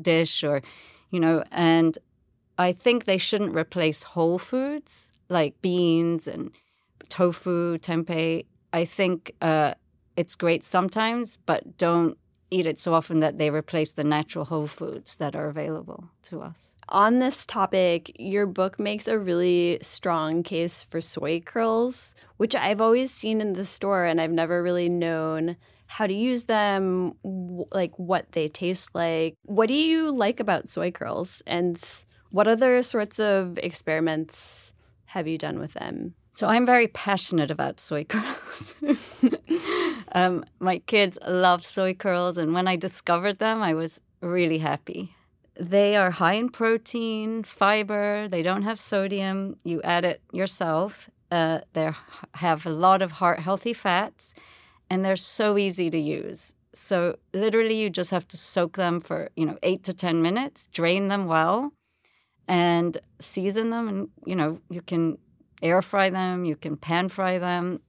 dish 0.00 0.44
or, 0.44 0.62
you 1.10 1.18
know, 1.18 1.42
and 1.50 1.98
I 2.58 2.72
think 2.72 3.04
they 3.04 3.18
shouldn't 3.18 3.56
replace 3.56 4.04
whole 4.04 4.38
foods 4.38 5.10
like 5.28 5.60
beans 5.60 6.28
and 6.28 6.52
tofu, 7.08 7.78
tempeh. 7.78 8.46
I 8.72 8.84
think 8.84 9.34
uh, 9.42 9.74
it's 10.16 10.36
great 10.36 10.62
sometimes, 10.62 11.38
but 11.44 11.76
don't 11.76 12.16
eat 12.52 12.66
it 12.66 12.78
so 12.78 12.94
often 12.94 13.20
that 13.20 13.38
they 13.38 13.50
replace 13.50 13.92
the 13.92 14.04
natural 14.04 14.44
whole 14.44 14.66
foods 14.66 15.16
that 15.16 15.34
are 15.34 15.48
available 15.48 16.10
to 16.24 16.42
us. 16.42 16.74
On 16.88 17.18
this 17.18 17.46
topic, 17.46 18.14
your 18.18 18.46
book 18.46 18.78
makes 18.78 19.08
a 19.08 19.18
really 19.18 19.78
strong 19.80 20.42
case 20.42 20.84
for 20.84 21.00
soy 21.00 21.40
curls, 21.40 22.14
which 22.36 22.54
I've 22.54 22.80
always 22.80 23.10
seen 23.10 23.40
in 23.40 23.54
the 23.54 23.64
store 23.64 24.04
and 24.04 24.20
I've 24.20 24.30
never 24.30 24.62
really 24.62 24.88
known 24.88 25.56
how 25.86 26.06
to 26.06 26.14
use 26.14 26.44
them, 26.44 27.14
like 27.22 27.98
what 27.98 28.32
they 28.32 28.48
taste 28.48 28.94
like. 28.94 29.34
What 29.44 29.68
do 29.68 29.74
you 29.74 30.10
like 30.10 30.40
about 30.40 30.68
soy 30.68 30.90
curls 30.90 31.42
and 31.46 31.82
what 32.30 32.48
other 32.48 32.82
sorts 32.82 33.18
of 33.18 33.58
experiments 33.58 34.74
have 35.06 35.28
you 35.28 35.38
done 35.38 35.58
with 35.58 35.74
them? 35.74 36.14
So 36.34 36.48
I'm 36.48 36.64
very 36.64 36.88
passionate 36.88 37.50
about 37.50 37.78
soy 37.78 38.04
curls. 38.04 38.74
um, 40.12 40.44
my 40.60 40.78
kids 40.78 41.18
love 41.28 41.64
soy 41.64 41.92
curls, 41.92 42.38
and 42.38 42.54
when 42.54 42.66
I 42.66 42.76
discovered 42.76 43.38
them, 43.38 43.62
I 43.62 43.74
was 43.74 44.00
really 44.22 44.58
happy. 44.58 45.14
They 45.60 45.94
are 45.94 46.10
high 46.10 46.34
in 46.34 46.48
protein, 46.48 47.42
fiber. 47.42 48.28
They 48.28 48.42
don't 48.42 48.62
have 48.62 48.80
sodium. 48.80 49.58
You 49.62 49.82
add 49.82 50.06
it 50.06 50.22
yourself. 50.32 51.10
Uh, 51.30 51.60
they 51.74 51.90
have 52.34 52.64
a 52.64 52.70
lot 52.70 53.02
of 53.02 53.12
heart 53.12 53.40
healthy 53.40 53.74
fats, 53.74 54.34
and 54.88 55.04
they're 55.04 55.16
so 55.16 55.58
easy 55.58 55.90
to 55.90 55.98
use. 55.98 56.54
So 56.72 57.16
literally, 57.34 57.78
you 57.78 57.90
just 57.90 58.10
have 58.10 58.26
to 58.28 58.38
soak 58.38 58.78
them 58.78 59.02
for 59.02 59.28
you 59.36 59.44
know 59.44 59.58
eight 59.62 59.84
to 59.84 59.92
ten 59.92 60.22
minutes, 60.22 60.68
drain 60.72 61.08
them 61.08 61.26
well, 61.26 61.74
and 62.48 62.96
season 63.18 63.68
them. 63.68 63.86
And 63.86 64.08
you 64.24 64.34
know 64.34 64.60
you 64.70 64.80
can 64.80 65.18
air 65.62 65.82
fry 65.82 66.10
them, 66.10 66.44
you 66.44 66.56
can 66.56 66.76
pan 66.76 67.08
fry 67.08 67.38
them, 67.38 67.80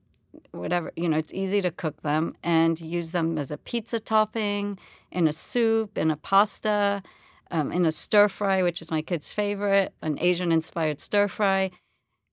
whatever. 0.51 0.92
You 0.96 1.10
know 1.10 1.18
it's 1.18 1.34
easy 1.34 1.62
to 1.62 1.72
cook 1.72 2.01
them 2.01 2.34
and 2.44 2.80
use 2.80 3.12
them 3.12 3.38
as 3.38 3.51
a 3.51 3.58
pizza 3.58 4.00
topping, 4.00 4.77
in 5.12 5.27
a 5.27 5.34
soup, 5.34 5.98
in 5.98 6.12
a 6.12 6.18
pasta, 6.18 7.03
um, 7.51 7.72
in 7.72 7.86
a 7.86 7.92
stir 7.92 8.27
fry, 8.27 8.63
which 8.63 8.82
is 8.82 8.92
my 8.92 9.01
kid's 9.01 9.32
favorite, 9.32 9.94
an 10.01 10.18
Asian 10.20 10.51
inspired 10.51 11.00
stir 11.00 11.27
fry, 11.27 11.70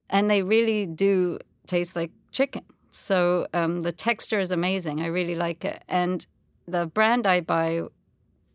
and 0.09 0.31
they 0.31 0.43
really 0.43 0.87
do 0.87 1.39
taste 1.67 1.95
like 1.95 2.11
chicken. 2.33 2.63
So 2.91 3.47
um, 3.55 3.83
the 3.83 3.93
texture 3.93 4.41
is 4.41 4.51
amazing. 4.51 5.01
I 5.01 5.07
really 5.07 5.37
like 5.37 5.65
it. 5.65 5.85
And 5.89 6.27
the 6.67 6.87
brand 6.87 7.27
I 7.27 7.41
buy 7.41 7.83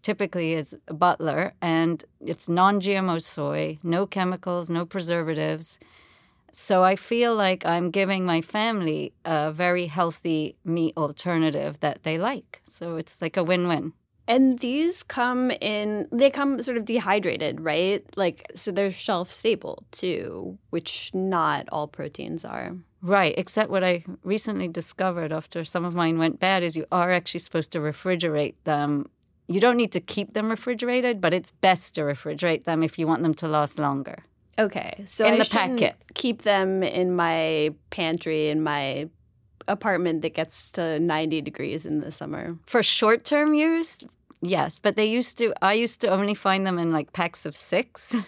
typically 0.01 0.53
is 0.53 0.75
Butler, 0.87 1.53
and 1.61 2.03
it's 2.21 2.47
non 2.47 2.79
GMO 2.79 3.21
soy, 3.21 3.79
no 3.83 4.05
chemicals, 4.05 4.69
no 4.69 4.85
preservatives. 4.85 5.79
So 6.57 6.85
I 6.85 6.95
feel 6.95 7.35
like 7.35 7.65
I'm 7.65 7.91
giving 7.91 8.25
my 8.25 8.39
family 8.39 9.11
a 9.25 9.51
very 9.51 9.87
healthy 9.87 10.55
meat 10.63 10.93
alternative 10.95 11.81
that 11.81 12.03
they 12.03 12.17
like. 12.17 12.61
So 12.69 12.95
it's 12.95 13.21
like 13.21 13.35
a 13.35 13.43
win 13.43 13.67
win. 13.67 13.91
And 14.25 14.59
these 14.59 15.03
come 15.03 15.51
in, 15.51 16.07
they 16.13 16.29
come 16.29 16.61
sort 16.61 16.77
of 16.77 16.85
dehydrated, 16.85 17.59
right? 17.59 18.05
Like, 18.15 18.49
so 18.55 18.71
they're 18.71 18.89
shelf 18.89 19.33
stable 19.33 19.83
too, 19.91 20.57
which 20.69 21.13
not 21.13 21.67
all 21.73 21.89
proteins 21.89 22.45
are. 22.45 22.73
Right, 23.01 23.35
except 23.37 23.69
what 23.69 23.83
I 23.83 24.05
recently 24.23 24.69
discovered 24.69 25.33
after 25.33 25.65
some 25.65 25.83
of 25.83 25.93
mine 25.93 26.17
went 26.17 26.39
bad 26.39 26.63
is 26.63 26.77
you 26.77 26.85
are 26.89 27.11
actually 27.11 27.41
supposed 27.41 27.71
to 27.71 27.79
refrigerate 27.79 28.55
them. 28.63 29.09
You 29.49 29.59
don't 29.59 29.75
need 29.75 29.91
to 29.91 29.99
keep 29.99 30.33
them 30.33 30.49
refrigerated, 30.49 31.19
but 31.19 31.33
it's 31.33 31.51
best 31.51 31.95
to 31.95 32.01
refrigerate 32.01 32.63
them 32.63 32.81
if 32.81 32.97
you 32.97 33.07
want 33.07 33.23
them 33.23 33.33
to 33.35 33.47
last 33.49 33.77
longer. 33.77 34.23
Okay, 34.57 35.03
so 35.05 35.25
in 35.25 35.33
I 35.33 35.37
the 35.39 35.45
packet. 35.45 35.95
keep 36.13 36.43
them 36.43 36.81
in 36.83 37.15
my 37.15 37.73
pantry 37.89 38.49
in 38.49 38.63
my 38.63 39.09
apartment 39.67 40.21
that 40.21 40.33
gets 40.33 40.71
to 40.73 40.99
90 40.99 41.41
degrees 41.41 41.85
in 41.85 41.99
the 41.99 42.11
summer. 42.11 42.57
For 42.65 42.81
short 42.83 43.25
term 43.25 43.53
use, 43.53 44.03
yes, 44.41 44.79
but 44.79 44.95
they 44.95 45.05
used 45.05 45.37
to, 45.39 45.53
I 45.61 45.73
used 45.73 45.99
to 46.01 46.07
only 46.07 46.33
find 46.35 46.65
them 46.65 46.77
in 46.79 46.89
like 46.89 47.13
packs 47.13 47.45
of 47.45 47.55
six. 47.55 48.15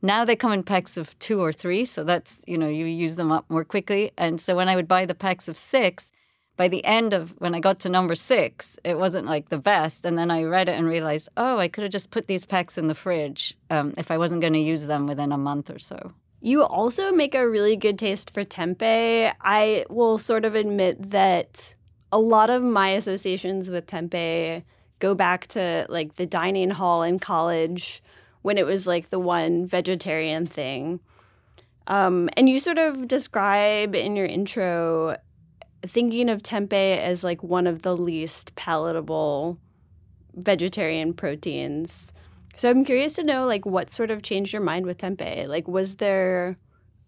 Now 0.00 0.24
they 0.24 0.36
come 0.36 0.52
in 0.52 0.62
packs 0.62 0.96
of 0.96 1.18
two 1.18 1.40
or 1.40 1.52
three, 1.52 1.84
so 1.84 2.04
that's, 2.04 2.44
you 2.46 2.56
know, 2.56 2.68
you 2.68 2.84
use 2.86 3.16
them 3.16 3.32
up 3.32 3.50
more 3.50 3.64
quickly. 3.64 4.12
And 4.16 4.40
so 4.40 4.54
when 4.54 4.68
I 4.68 4.76
would 4.76 4.86
buy 4.86 5.06
the 5.06 5.14
packs 5.14 5.48
of 5.48 5.56
six, 5.56 6.12
by 6.58 6.66
the 6.66 6.84
end 6.84 7.14
of 7.14 7.34
when 7.38 7.54
I 7.54 7.60
got 7.60 7.78
to 7.80 7.88
number 7.88 8.16
six, 8.16 8.78
it 8.84 8.98
wasn't 8.98 9.26
like 9.26 9.48
the 9.48 9.58
best. 9.58 10.04
And 10.04 10.18
then 10.18 10.28
I 10.28 10.42
read 10.42 10.68
it 10.68 10.76
and 10.76 10.88
realized, 10.88 11.28
oh, 11.36 11.56
I 11.56 11.68
could 11.68 11.84
have 11.84 11.92
just 11.92 12.10
put 12.10 12.26
these 12.26 12.44
packs 12.44 12.76
in 12.76 12.88
the 12.88 12.96
fridge 12.96 13.56
um, 13.70 13.94
if 13.96 14.10
I 14.10 14.18
wasn't 14.18 14.40
going 14.40 14.54
to 14.54 14.58
use 14.58 14.86
them 14.86 15.06
within 15.06 15.30
a 15.30 15.38
month 15.38 15.70
or 15.70 15.78
so. 15.78 16.12
You 16.40 16.64
also 16.64 17.12
make 17.12 17.36
a 17.36 17.48
really 17.48 17.76
good 17.76 17.96
taste 17.96 18.30
for 18.30 18.44
tempeh. 18.44 19.32
I 19.40 19.84
will 19.88 20.18
sort 20.18 20.44
of 20.44 20.56
admit 20.56 21.10
that 21.10 21.74
a 22.10 22.18
lot 22.18 22.50
of 22.50 22.60
my 22.62 22.88
associations 22.88 23.70
with 23.70 23.86
tempeh 23.86 24.64
go 24.98 25.14
back 25.14 25.46
to 25.48 25.86
like 25.88 26.16
the 26.16 26.26
dining 26.26 26.70
hall 26.70 27.04
in 27.04 27.20
college 27.20 28.02
when 28.42 28.58
it 28.58 28.66
was 28.66 28.84
like 28.84 29.10
the 29.10 29.20
one 29.20 29.64
vegetarian 29.64 30.44
thing. 30.44 30.98
Um, 31.86 32.28
and 32.36 32.48
you 32.48 32.58
sort 32.58 32.78
of 32.78 33.06
describe 33.06 33.94
in 33.94 34.16
your 34.16 34.26
intro 34.26 35.16
thinking 35.82 36.28
of 36.28 36.42
tempeh 36.42 36.98
as 36.98 37.24
like 37.24 37.42
one 37.42 37.66
of 37.66 37.82
the 37.82 37.96
least 37.96 38.54
palatable 38.54 39.58
vegetarian 40.34 41.14
proteins. 41.14 42.12
So 42.56 42.70
I'm 42.70 42.84
curious 42.84 43.14
to 43.14 43.24
know 43.24 43.46
like 43.46 43.64
what 43.66 43.90
sort 43.90 44.10
of 44.10 44.22
changed 44.22 44.52
your 44.52 44.62
mind 44.62 44.86
with 44.86 44.98
tempeh? 44.98 45.46
Like 45.46 45.68
was 45.68 45.96
there 45.96 46.56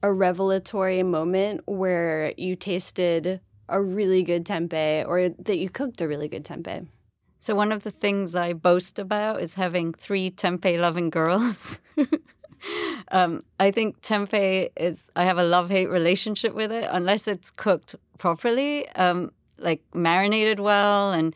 a 0.03 0.13
revelatory 0.13 1.03
moment 1.03 1.63
where 1.67 2.33
you 2.37 2.57
tasted 2.57 3.41
a 3.69 3.81
really 3.81 4.23
good 4.23 4.45
tempeh 4.45 5.07
or 5.07 5.29
that 5.29 5.59
you 5.59 5.69
cooked 5.69 6.01
a 6.01 6.09
really 6.09 6.29
good 6.29 6.45
tempeh? 6.45 6.87
So 7.39 7.55
one 7.55 7.73
of 7.73 7.85
the 7.85 7.91
things 7.91 8.35
I 8.35 8.53
boast 8.53 8.99
about 8.99 9.41
is 9.41 9.55
having 9.55 9.95
three 9.95 10.31
tempeh 10.31 10.79
loving 10.79 11.11
girls. 11.11 11.81
um, 13.13 13.41
I 13.59 13.71
think 13.71 14.01
tempeh 14.03 14.71
is. 14.77 15.05
I 15.17 15.25
have 15.25 15.39
a 15.39 15.45
love 15.45 15.71
hate 15.71 15.89
relationship 15.89 16.55
with 16.55 16.73
it 16.73 16.89
unless 16.91 17.27
it's 17.27 17.51
cooked 17.51 17.95
properly, 18.19 18.89
um, 18.91 19.33
like 19.59 19.83
marinated 19.95 20.61
well, 20.61 21.13
and 21.13 21.35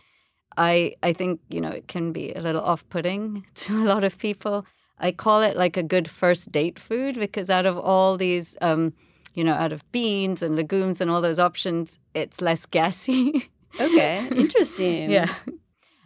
I 0.56 0.94
I 1.02 1.12
think 1.12 1.40
you 1.48 1.60
know 1.60 1.70
it 1.70 1.88
can 1.88 2.12
be 2.12 2.32
a 2.32 2.40
little 2.40 2.62
off 2.62 2.88
putting 2.88 3.46
to 3.54 3.82
a 3.82 3.84
lot 3.84 4.04
of 4.04 4.18
people. 4.18 4.64
I 4.98 5.12
call 5.12 5.42
it 5.42 5.56
like 5.56 5.76
a 5.76 5.82
good 5.82 6.08
first 6.08 6.52
date 6.52 6.78
food 6.78 7.16
because 7.16 7.50
out 7.50 7.66
of 7.66 7.76
all 7.78 8.16
these. 8.16 8.56
Um, 8.60 8.92
you 9.36 9.42
know, 9.42 9.54
out 9.54 9.72
of 9.72 9.82
beans 9.90 10.42
and 10.42 10.54
legumes 10.54 11.00
and 11.00 11.10
all 11.10 11.20
those 11.20 11.40
options, 11.40 11.98
it's 12.14 12.40
less 12.40 12.66
gassy. 12.66 13.50
Okay, 13.80 14.28
interesting. 14.30 15.10
yeah 15.10 15.34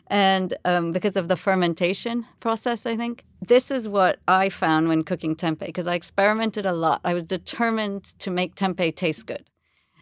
and 0.09 0.55
um, 0.65 0.91
because 0.91 1.17
of 1.17 1.29
the 1.29 1.37
fermentation 1.37 2.27
process, 2.41 2.87
I 2.87 2.97
think. 2.97 3.25
This 3.47 3.71
is 3.71 3.88
what 3.88 4.19
I 4.27 4.49
found 4.49 4.88
when 4.88 5.05
cooking 5.05 5.37
tempeh 5.37 5.67
because 5.67 5.87
I 5.87 5.95
experimented 5.95 6.67
a 6.67 6.73
lot. 6.73 7.00
I 7.05 7.15
was 7.15 7.25
determined 7.25 8.05
to 8.19 8.31
make 8.31 8.55
tempeh 8.55 8.95
taste 8.95 9.27
good. 9.27 9.45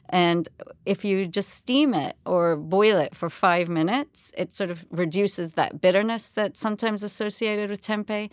And 0.09 0.49
if 0.85 1.05
you 1.05 1.27
just 1.27 1.49
steam 1.49 1.93
it 1.93 2.17
or 2.25 2.57
boil 2.57 2.99
it 2.99 3.15
for 3.15 3.29
five 3.29 3.69
minutes, 3.69 4.33
it 4.39 4.55
sort 4.55 4.71
of 4.71 4.87
reduces 4.91 5.55
that 5.55 5.81
bitterness 5.81 6.31
that's 6.31 6.61
sometimes 6.61 7.03
associated 7.03 7.71
with 7.71 7.83
tempeh. 7.83 8.31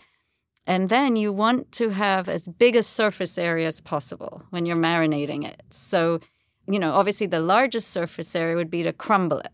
And 0.66 0.88
then 0.88 1.16
you 1.16 1.32
want 1.32 1.72
to 1.72 1.90
have 1.90 2.28
as 2.28 2.46
big 2.46 2.76
a 2.76 2.82
surface 2.82 3.36
area 3.36 3.66
as 3.66 3.80
possible 3.80 4.44
when 4.50 4.64
you're 4.64 4.76
marinating 4.76 5.44
it. 5.44 5.62
So, 5.70 6.20
you 6.66 6.78
know, 6.78 6.92
obviously 6.94 7.26
the 7.26 7.40
largest 7.40 7.88
surface 7.88 8.34
area 8.36 8.54
would 8.54 8.70
be 8.70 8.84
to 8.84 8.92
crumble 8.92 9.40
it. 9.40 9.52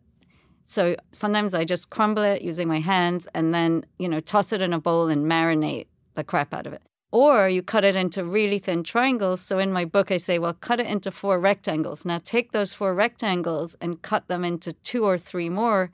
So 0.70 0.94
sometimes 1.10 1.52
I 1.52 1.64
just 1.64 1.90
crumble 1.90 2.22
it 2.22 2.42
using 2.42 2.68
my 2.68 2.78
hands 2.78 3.26
and 3.34 3.52
then, 3.52 3.84
you 3.98 4.08
know, 4.08 4.20
toss 4.20 4.52
it 4.52 4.62
in 4.62 4.72
a 4.72 4.78
bowl 4.78 5.08
and 5.08 5.26
marinate 5.26 5.88
the 6.14 6.22
crap 6.22 6.54
out 6.54 6.64
of 6.64 6.72
it. 6.72 6.82
Or 7.10 7.48
you 7.48 7.60
cut 7.60 7.84
it 7.84 7.96
into 7.96 8.22
really 8.22 8.60
thin 8.60 8.84
triangles. 8.84 9.40
So 9.40 9.58
in 9.58 9.72
my 9.72 9.84
book, 9.84 10.12
I 10.12 10.16
say, 10.16 10.38
well, 10.38 10.54
cut 10.54 10.78
it 10.78 10.86
into 10.86 11.10
four 11.10 11.40
rectangles. 11.40 12.06
Now 12.06 12.18
take 12.22 12.52
those 12.52 12.72
four 12.72 12.94
rectangles 12.94 13.74
and 13.80 14.00
cut 14.00 14.28
them 14.28 14.44
into 14.44 14.72
two 14.72 15.02
or 15.02 15.18
three 15.18 15.48
more 15.48 15.90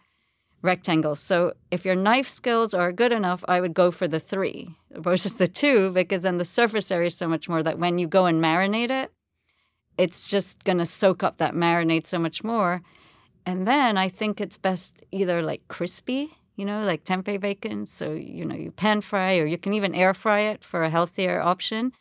rectangles. 0.60 1.20
So 1.20 1.54
if 1.70 1.86
your 1.86 1.94
knife 1.94 2.28
skills 2.28 2.74
are 2.74 2.92
good 2.92 3.12
enough, 3.12 3.42
I 3.48 3.62
would 3.62 3.72
go 3.72 3.90
for 3.90 4.06
the 4.06 4.20
three 4.20 4.76
versus 4.90 5.36
the 5.36 5.48
two 5.48 5.90
because 5.90 6.20
then 6.20 6.36
the 6.36 6.44
surface 6.44 6.90
area 6.90 7.06
is 7.06 7.16
so 7.16 7.28
much 7.28 7.48
more 7.48 7.62
that 7.62 7.78
when 7.78 7.96
you 7.96 8.06
go 8.06 8.26
and 8.26 8.44
marinate 8.44 8.90
it, 8.90 9.10
it's 9.96 10.28
just 10.28 10.64
going 10.64 10.76
to 10.76 10.84
soak 10.84 11.22
up 11.22 11.38
that 11.38 11.54
marinade 11.54 12.06
so 12.06 12.18
much 12.18 12.44
more. 12.44 12.82
And 13.46 13.66
then 13.66 13.96
I 13.96 14.08
think 14.08 14.40
it's 14.40 14.58
best 14.58 15.06
either 15.12 15.40
like 15.40 15.68
crispy, 15.68 16.32
you 16.56 16.64
know, 16.64 16.82
like 16.82 17.04
tempeh 17.04 17.40
bacon. 17.40 17.86
So, 17.86 18.12
you 18.12 18.44
know, 18.44 18.56
you 18.56 18.72
pan 18.72 19.00
fry 19.00 19.38
or 19.38 19.46
you 19.46 19.56
can 19.56 19.72
even 19.72 19.94
air 19.94 20.12
fry 20.12 20.40
it 20.40 20.64
for 20.64 20.82
a 20.82 20.90
healthier 20.90 21.40
option. 21.40 21.92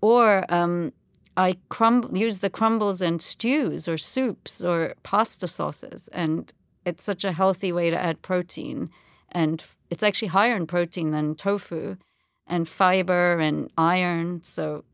Or 0.00 0.44
um, 0.52 0.92
I 1.36 1.56
crumble, 1.68 2.18
use 2.18 2.40
the 2.40 2.50
crumbles 2.50 3.00
in 3.00 3.20
stews 3.20 3.86
or 3.86 3.96
soups 3.96 4.60
or 4.60 4.94
pasta 5.04 5.46
sauces. 5.46 6.08
And 6.08 6.52
it's 6.84 7.04
such 7.04 7.24
a 7.24 7.30
healthy 7.30 7.70
way 7.70 7.88
to 7.90 7.98
add 7.98 8.20
protein. 8.20 8.90
And 9.30 9.62
it's 9.88 10.02
actually 10.02 10.28
higher 10.28 10.56
in 10.56 10.66
protein 10.66 11.12
than 11.12 11.36
tofu 11.36 11.96
and 12.44 12.68
fiber 12.68 13.38
and 13.38 13.70
iron. 13.78 14.40
So, 14.42 14.84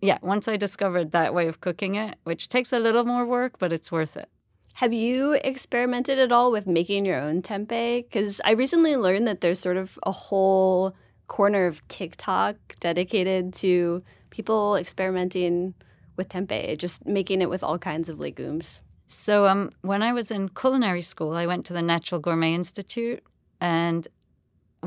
yeah, 0.00 0.18
once 0.22 0.48
I 0.48 0.56
discovered 0.56 1.12
that 1.12 1.34
way 1.34 1.48
of 1.48 1.60
cooking 1.60 1.96
it, 1.96 2.16
which 2.24 2.48
takes 2.48 2.72
a 2.72 2.78
little 2.78 3.04
more 3.04 3.26
work, 3.26 3.58
but 3.58 3.74
it's 3.74 3.92
worth 3.92 4.16
it. 4.16 4.30
Have 4.74 4.92
you 4.92 5.34
experimented 5.44 6.18
at 6.18 6.32
all 6.32 6.50
with 6.50 6.66
making 6.66 7.04
your 7.04 7.20
own 7.20 7.42
tempeh? 7.42 8.04
Because 8.04 8.40
I 8.44 8.52
recently 8.52 8.96
learned 8.96 9.28
that 9.28 9.40
there's 9.40 9.60
sort 9.60 9.76
of 9.76 9.98
a 10.04 10.10
whole 10.10 10.94
corner 11.28 11.66
of 11.66 11.86
TikTok 11.88 12.56
dedicated 12.80 13.52
to 13.54 14.02
people 14.30 14.76
experimenting 14.76 15.74
with 16.16 16.28
tempeh, 16.28 16.76
just 16.78 17.06
making 17.06 17.42
it 17.42 17.50
with 17.50 17.62
all 17.62 17.78
kinds 17.78 18.08
of 18.08 18.18
legumes. 18.18 18.82
So, 19.08 19.46
um, 19.46 19.70
when 19.82 20.02
I 20.02 20.12
was 20.12 20.30
in 20.30 20.48
culinary 20.48 21.02
school, 21.02 21.32
I 21.32 21.46
went 21.46 21.66
to 21.66 21.74
the 21.74 21.82
Natural 21.82 22.20
Gourmet 22.20 22.54
Institute, 22.54 23.22
and 23.60 24.08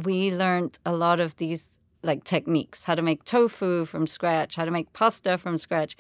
we 0.03 0.31
learned 0.31 0.79
a 0.85 0.93
lot 0.93 1.19
of 1.19 1.37
these 1.37 1.77
like 2.01 2.23
techniques: 2.23 2.83
how 2.85 2.95
to 2.95 3.01
make 3.01 3.23
tofu 3.23 3.85
from 3.85 4.07
scratch, 4.07 4.55
how 4.55 4.65
to 4.65 4.71
make 4.71 4.93
pasta 4.93 5.37
from 5.37 5.57
scratch. 5.59 5.95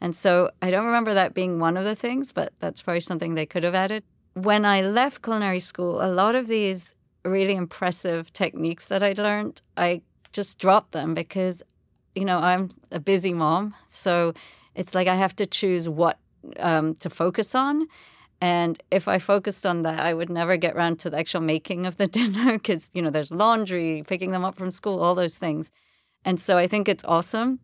And 0.00 0.14
so, 0.14 0.50
I 0.62 0.70
don't 0.70 0.86
remember 0.86 1.14
that 1.14 1.34
being 1.34 1.58
one 1.58 1.76
of 1.76 1.84
the 1.84 1.96
things, 1.96 2.32
but 2.32 2.52
that's 2.60 2.82
probably 2.82 3.00
something 3.00 3.34
they 3.34 3.46
could 3.46 3.64
have 3.64 3.74
added. 3.74 4.04
When 4.34 4.64
I 4.64 4.80
left 4.80 5.22
culinary 5.22 5.60
school, 5.60 6.00
a 6.00 6.06
lot 6.06 6.34
of 6.34 6.46
these 6.46 6.94
really 7.24 7.56
impressive 7.56 8.32
techniques 8.32 8.86
that 8.86 9.02
I 9.02 9.12
learned, 9.16 9.60
I 9.76 10.02
just 10.32 10.58
dropped 10.58 10.92
them 10.92 11.14
because, 11.14 11.62
you 12.14 12.24
know, 12.24 12.38
I'm 12.38 12.70
a 12.92 13.00
busy 13.00 13.34
mom, 13.34 13.74
so 13.88 14.34
it's 14.74 14.94
like 14.94 15.08
I 15.08 15.16
have 15.16 15.34
to 15.36 15.46
choose 15.46 15.88
what 15.88 16.18
um, 16.60 16.94
to 16.96 17.10
focus 17.10 17.54
on. 17.54 17.88
And 18.40 18.80
if 18.90 19.08
I 19.08 19.18
focused 19.18 19.66
on 19.66 19.82
that, 19.82 19.98
I 19.98 20.14
would 20.14 20.30
never 20.30 20.56
get 20.56 20.76
around 20.76 21.00
to 21.00 21.10
the 21.10 21.18
actual 21.18 21.40
making 21.40 21.86
of 21.86 21.96
the 21.96 22.06
dinner 22.18 22.52
because, 22.52 22.88
you 22.92 23.02
know, 23.02 23.10
there's 23.10 23.30
laundry, 23.30 24.04
picking 24.06 24.30
them 24.30 24.44
up 24.44 24.56
from 24.56 24.70
school, 24.70 25.00
all 25.02 25.14
those 25.14 25.36
things. 25.36 25.70
And 26.24 26.40
so 26.40 26.56
I 26.56 26.66
think 26.66 26.88
it's 26.88 27.04
awesome. 27.04 27.60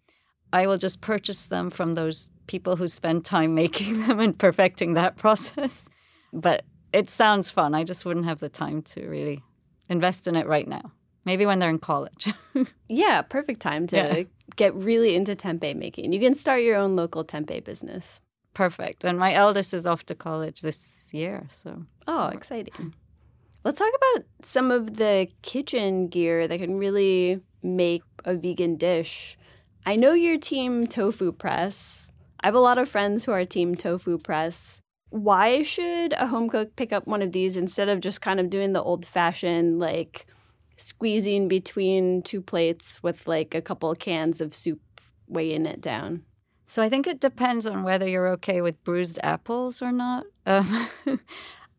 I 0.55 0.67
will 0.67 0.79
just 0.79 1.01
purchase 1.01 1.47
them 1.47 1.69
from 1.69 1.95
those 1.95 2.31
people 2.47 2.77
who 2.77 2.89
spend 2.89 3.25
time 3.25 3.55
making 3.63 4.07
them 4.07 4.21
and 4.21 4.39
perfecting 4.39 4.95
that 4.95 5.17
process. 5.25 5.89
But 6.33 6.65
it 6.93 7.11
sounds 7.11 7.51
fun. 7.51 7.75
I 7.75 7.85
just 7.85 8.05
wouldn't 8.05 8.27
have 8.27 8.41
the 8.41 8.49
time 8.49 8.83
to 8.83 9.07
really 9.07 9.43
invest 9.91 10.27
in 10.27 10.37
it 10.37 10.47
right 10.47 10.67
now. 10.67 10.93
Maybe 11.27 11.47
when 11.47 11.59
they're 11.59 11.71
in 11.71 11.79
college. 11.79 12.33
yeah, 12.89 13.23
perfect 13.23 13.61
time 13.61 13.87
to 13.89 13.97
yeah. 13.97 14.23
get 14.57 14.75
really 14.75 15.15
into 15.15 15.35
tempeh 15.35 15.75
making. 15.75 16.13
You 16.13 16.21
can 16.21 16.35
start 16.35 16.63
your 16.63 16.77
own 16.77 16.97
local 16.97 17.25
tempeh 17.25 17.65
business 17.65 18.21
perfect. 18.55 19.05
And 19.05 19.19
my 19.19 19.35
eldest 19.35 19.75
is 19.75 19.87
off 19.87 20.07
to 20.07 20.15
college 20.15 20.63
this 20.63 20.95
year, 21.11 21.47
so 21.51 21.83
oh, 22.07 22.29
exciting. 22.29 22.95
Let's 23.65 23.79
talk 23.79 23.93
about 23.97 24.25
some 24.43 24.71
of 24.71 24.95
the 24.95 25.29
kitchen 25.43 26.09
gear 26.09 26.49
that 26.49 26.59
can 26.59 26.79
really 26.79 27.41
make 27.63 28.03
a 28.25 28.35
vegan 28.35 28.77
dish. 28.77 29.37
I 29.87 29.97
know 29.97 30.15
your 30.15 30.39
team 30.39 30.87
Tofu 30.87 31.31
Press. 31.31 32.11
I 32.41 32.47
have 32.47 32.55
a 32.55 32.61
lot 32.61 32.79
of 32.79 32.89
friends 32.89 33.25
who 33.25 33.33
are 33.33 33.45
team 33.45 33.75
Tofu 33.75 34.17
Press. 34.17 34.81
Why 35.11 35.63
should 35.63 36.15
a 36.15 36.27
home 36.27 36.49
cook 36.49 36.75
pick 36.75 36.91
up 36.91 37.07
one 37.07 37.21
of 37.21 37.33
these 37.33 37.55
instead 37.55 37.91
of 37.91 38.01
just 38.01 38.23
kind 38.23 38.41
of 38.41 38.49
doing 38.49 38.73
the 38.73 38.83
old 38.83 39.05
fashioned, 39.05 39.79
like 39.79 40.27
squeezing 40.79 41.49
between 41.49 42.23
two 42.23 42.41
plates 42.41 43.03
with 43.03 43.29
like 43.29 43.55
a 43.55 43.61
couple 43.61 43.95
cans 43.95 44.41
of 44.41 44.55
soup 44.55 44.81
weighing 45.29 45.67
it 45.67 45.83
down? 45.83 46.23
So 46.65 46.83
I 46.83 46.89
think 46.89 47.07
it 47.07 47.21
depends 47.21 47.67
on 47.67 47.83
whether 47.83 48.09
you're 48.09 48.29
okay 48.31 48.63
with 48.63 48.83
bruised 48.85 49.21
apples 49.23 49.83
or 49.83 49.93
not. 49.93 50.25
Um, 50.47 50.89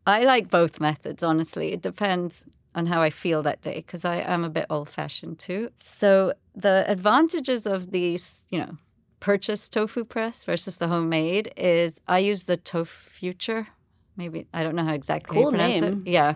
I 0.06 0.26
like 0.26 0.50
both 0.50 0.80
methods, 0.80 1.24
honestly. 1.24 1.74
It 1.74 1.82
depends 1.82 2.46
on 2.76 2.86
how 2.88 3.02
I 3.02 3.10
feel 3.10 3.42
that 3.44 3.62
day 3.62 3.78
because 3.78 4.06
I 4.06 4.18
am 4.18 4.44
a 4.44 4.50
bit 4.50 4.66
old 4.70 4.90
fashioned 4.90 5.40
too. 5.40 5.72
So 5.80 6.34
the 6.54 6.86
advantages 6.88 7.66
of 7.66 7.92
these, 7.92 8.46
you 8.52 8.60
know, 8.60 8.78
purchased 9.22 9.72
tofu 9.74 10.04
press 10.04 10.44
versus 10.44 10.76
the 10.76 10.88
homemade 10.88 11.52
is 11.58 12.02
I 12.08 12.20
use 12.20 12.44
the 12.44 12.58
Tofuture. 12.58 13.68
Maybe 14.18 14.46
I 14.54 14.62
don't 14.62 14.76
know 14.76 14.84
how 14.84 14.94
exactly 14.94 15.36
cool 15.36 15.46
you 15.46 15.50
pronounce 15.58 15.82
name. 15.82 16.04
it. 16.06 16.12
Yeah. 16.12 16.36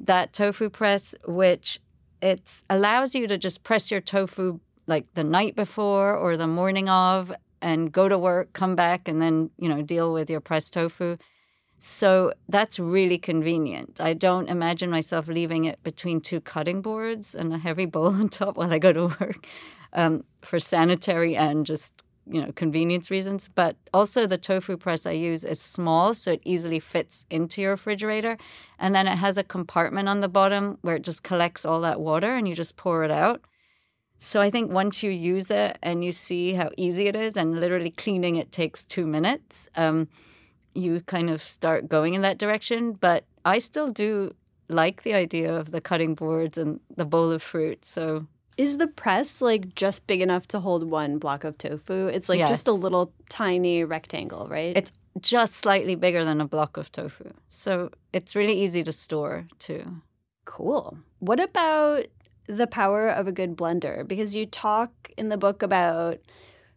That 0.00 0.32
tofu 0.32 0.70
press, 0.70 1.14
which 1.26 1.80
it 2.22 2.62
allows 2.70 3.14
you 3.14 3.26
to 3.26 3.36
just 3.36 3.62
press 3.64 3.90
your 3.90 4.00
tofu 4.00 4.60
like 4.86 5.12
the 5.14 5.24
night 5.24 5.56
before 5.56 6.14
or 6.16 6.36
the 6.36 6.46
morning 6.46 6.88
of 6.88 7.32
and 7.60 7.92
go 7.92 8.08
to 8.08 8.18
work, 8.18 8.52
come 8.52 8.74
back, 8.74 9.06
and 9.06 9.22
then, 9.22 9.50
you 9.58 9.68
know, 9.68 9.82
deal 9.82 10.12
with 10.12 10.28
your 10.28 10.40
pressed 10.40 10.72
tofu. 10.72 11.16
So 11.84 12.32
that's 12.48 12.78
really 12.78 13.18
convenient. 13.18 14.00
I 14.00 14.14
don't 14.14 14.48
imagine 14.48 14.88
myself 14.88 15.26
leaving 15.26 15.64
it 15.64 15.82
between 15.82 16.20
two 16.20 16.40
cutting 16.40 16.80
boards 16.80 17.34
and 17.34 17.52
a 17.52 17.58
heavy 17.58 17.86
bowl 17.86 18.06
on 18.20 18.28
top 18.28 18.56
while 18.56 18.72
I 18.72 18.78
go 18.78 18.92
to 18.92 19.06
work 19.20 19.48
um, 19.92 20.22
for 20.42 20.60
sanitary 20.60 21.34
and 21.34 21.66
just 21.66 21.92
you 22.24 22.40
know 22.40 22.52
convenience 22.52 23.10
reasons. 23.10 23.48
But 23.52 23.74
also 23.92 24.28
the 24.28 24.38
tofu 24.38 24.76
press 24.76 25.06
I 25.06 25.10
use 25.10 25.42
is 25.42 25.60
small, 25.60 26.14
so 26.14 26.34
it 26.34 26.42
easily 26.44 26.78
fits 26.78 27.26
into 27.30 27.60
your 27.60 27.72
refrigerator, 27.72 28.36
and 28.78 28.94
then 28.94 29.08
it 29.08 29.16
has 29.16 29.36
a 29.36 29.42
compartment 29.42 30.08
on 30.08 30.20
the 30.20 30.28
bottom 30.28 30.78
where 30.82 30.94
it 30.94 31.02
just 31.02 31.24
collects 31.24 31.64
all 31.64 31.80
that 31.80 32.00
water 32.00 32.36
and 32.36 32.46
you 32.46 32.54
just 32.54 32.76
pour 32.76 33.02
it 33.02 33.10
out. 33.10 33.40
So 34.18 34.40
I 34.40 34.50
think 34.50 34.70
once 34.70 35.02
you 35.02 35.10
use 35.10 35.50
it 35.50 35.80
and 35.82 36.04
you 36.04 36.12
see 36.12 36.52
how 36.52 36.70
easy 36.76 37.08
it 37.08 37.16
is, 37.16 37.36
and 37.36 37.58
literally 37.58 37.90
cleaning 37.90 38.36
it 38.36 38.52
takes 38.52 38.84
two 38.84 39.04
minutes, 39.04 39.68
um, 39.74 40.06
you 40.74 41.00
kind 41.02 41.30
of 41.30 41.42
start 41.42 41.88
going 41.88 42.14
in 42.14 42.22
that 42.22 42.38
direction. 42.38 42.92
But 42.92 43.24
I 43.44 43.58
still 43.58 43.90
do 43.90 44.34
like 44.68 45.02
the 45.02 45.14
idea 45.14 45.54
of 45.54 45.70
the 45.70 45.80
cutting 45.80 46.14
boards 46.14 46.56
and 46.58 46.80
the 46.94 47.04
bowl 47.04 47.30
of 47.30 47.42
fruit. 47.42 47.84
So 47.84 48.26
is 48.56 48.76
the 48.76 48.86
press 48.86 49.40
like 49.40 49.74
just 49.74 50.06
big 50.06 50.20
enough 50.20 50.46
to 50.48 50.60
hold 50.60 50.88
one 50.88 51.18
block 51.18 51.44
of 51.44 51.58
tofu? 51.58 52.06
It's 52.06 52.28
like 52.28 52.38
yes. 52.38 52.48
just 52.48 52.68
a 52.68 52.72
little 52.72 53.12
tiny 53.28 53.84
rectangle, 53.84 54.46
right? 54.48 54.76
It's 54.76 54.92
just 55.20 55.56
slightly 55.56 55.94
bigger 55.94 56.24
than 56.24 56.40
a 56.40 56.46
block 56.46 56.76
of 56.76 56.90
tofu. 56.92 57.32
So 57.48 57.90
it's 58.12 58.34
really 58.34 58.60
easy 58.60 58.82
to 58.84 58.92
store 58.92 59.46
too. 59.58 60.02
Cool. 60.44 60.98
What 61.18 61.40
about 61.40 62.06
the 62.46 62.66
power 62.66 63.08
of 63.08 63.26
a 63.26 63.32
good 63.32 63.56
blender 63.56 64.06
because 64.06 64.34
you 64.34 64.46
talk 64.46 64.90
in 65.16 65.28
the 65.28 65.36
book 65.36 65.62
about 65.62 66.18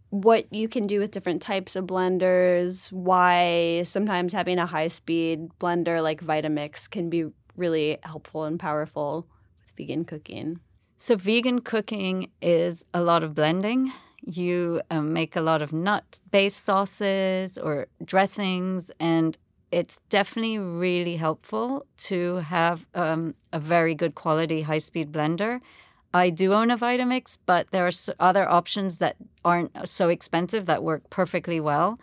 what 0.10 0.52
you 0.54 0.68
can 0.68 0.88
do 0.88 1.00
with 1.00 1.12
different 1.12 1.42
types 1.42 1.76
of 1.76 1.86
blenders, 1.86 2.92
why 2.92 3.82
sometimes 3.84 4.34
having 4.34 4.60
a 4.60 4.66
high 4.66 4.88
speed 4.88 5.50
blender 5.60 6.02
like 6.02 6.22
Vitamix 6.22 6.90
can 6.90 7.10
be 7.10 7.26
really 7.58 7.98
helpful 8.04 8.44
and 8.44 8.60
powerful 8.60 9.28
with 9.60 9.72
vegan 9.78 10.06
cooking. 10.06 10.60
So, 10.98 11.16
vegan 11.16 11.60
cooking 11.62 12.32
is 12.42 12.86
a 12.94 13.02
lot 13.02 13.24
of 13.24 13.36
blending. 13.36 13.92
You 14.26 14.82
um, 14.90 15.14
make 15.14 15.36
a 15.36 15.42
lot 15.42 15.62
of 15.62 15.74
nut 15.74 16.20
based 16.32 16.66
sauces 16.66 17.58
or 17.58 17.88
dressings, 18.04 18.92
and 19.00 19.38
it's 19.72 20.00
definitely 20.10 20.58
really 20.58 21.18
helpful 21.18 21.86
to 21.98 22.38
have 22.38 22.88
um, 22.96 23.36
a 23.52 23.60
very 23.60 23.94
good 23.94 24.16
quality 24.16 24.62
high 24.62 24.78
speed 24.78 25.12
blender. 25.12 25.60
I 26.14 26.30
do 26.30 26.54
own 26.54 26.72
a 26.72 26.78
Vitamix, 26.78 27.38
but 27.46 27.72
there 27.72 27.86
are 27.86 27.92
other 28.22 28.50
options 28.50 29.00
that 29.00 29.18
aren't 29.46 29.88
so 29.88 30.10
expensive 30.10 30.66
that 30.66 30.84
work 30.84 31.10
perfectly 31.10 31.60
well. 31.62 32.00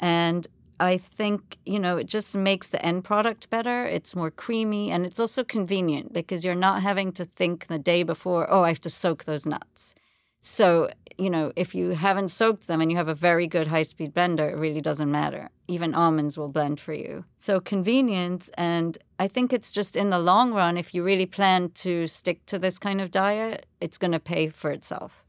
And 0.00 0.46
I 0.78 0.98
think, 0.98 1.58
you 1.64 1.78
know, 1.78 1.96
it 1.96 2.06
just 2.06 2.36
makes 2.36 2.68
the 2.68 2.84
end 2.84 3.04
product 3.04 3.50
better. 3.50 3.84
It's 3.84 4.14
more 4.14 4.30
creamy 4.30 4.90
and 4.90 5.04
it's 5.04 5.18
also 5.18 5.42
convenient 5.42 6.12
because 6.12 6.44
you're 6.44 6.54
not 6.54 6.82
having 6.82 7.12
to 7.12 7.24
think 7.24 7.66
the 7.66 7.78
day 7.78 8.02
before, 8.02 8.46
oh, 8.50 8.62
I 8.62 8.68
have 8.68 8.80
to 8.82 8.90
soak 8.90 9.24
those 9.24 9.46
nuts. 9.46 9.94
So, 10.42 10.90
you 11.18 11.28
know, 11.28 11.50
if 11.56 11.74
you 11.74 11.90
haven't 11.90 12.28
soaked 12.28 12.68
them 12.68 12.80
and 12.80 12.88
you 12.90 12.96
have 12.98 13.08
a 13.08 13.14
very 13.14 13.48
good 13.48 13.66
high 13.66 13.82
speed 13.82 14.14
blender, 14.14 14.52
it 14.52 14.56
really 14.56 14.80
doesn't 14.80 15.10
matter. 15.10 15.50
Even 15.66 15.92
almonds 15.92 16.38
will 16.38 16.48
blend 16.48 16.78
for 16.78 16.92
you. 16.92 17.24
So, 17.36 17.58
convenience. 17.58 18.48
And 18.56 18.96
I 19.18 19.26
think 19.26 19.52
it's 19.52 19.72
just 19.72 19.96
in 19.96 20.10
the 20.10 20.20
long 20.20 20.52
run, 20.52 20.76
if 20.76 20.94
you 20.94 21.02
really 21.02 21.26
plan 21.26 21.70
to 21.70 22.06
stick 22.06 22.46
to 22.46 22.60
this 22.60 22.78
kind 22.78 23.00
of 23.00 23.10
diet, 23.10 23.66
it's 23.80 23.98
going 23.98 24.12
to 24.12 24.20
pay 24.20 24.48
for 24.48 24.70
itself. 24.70 25.25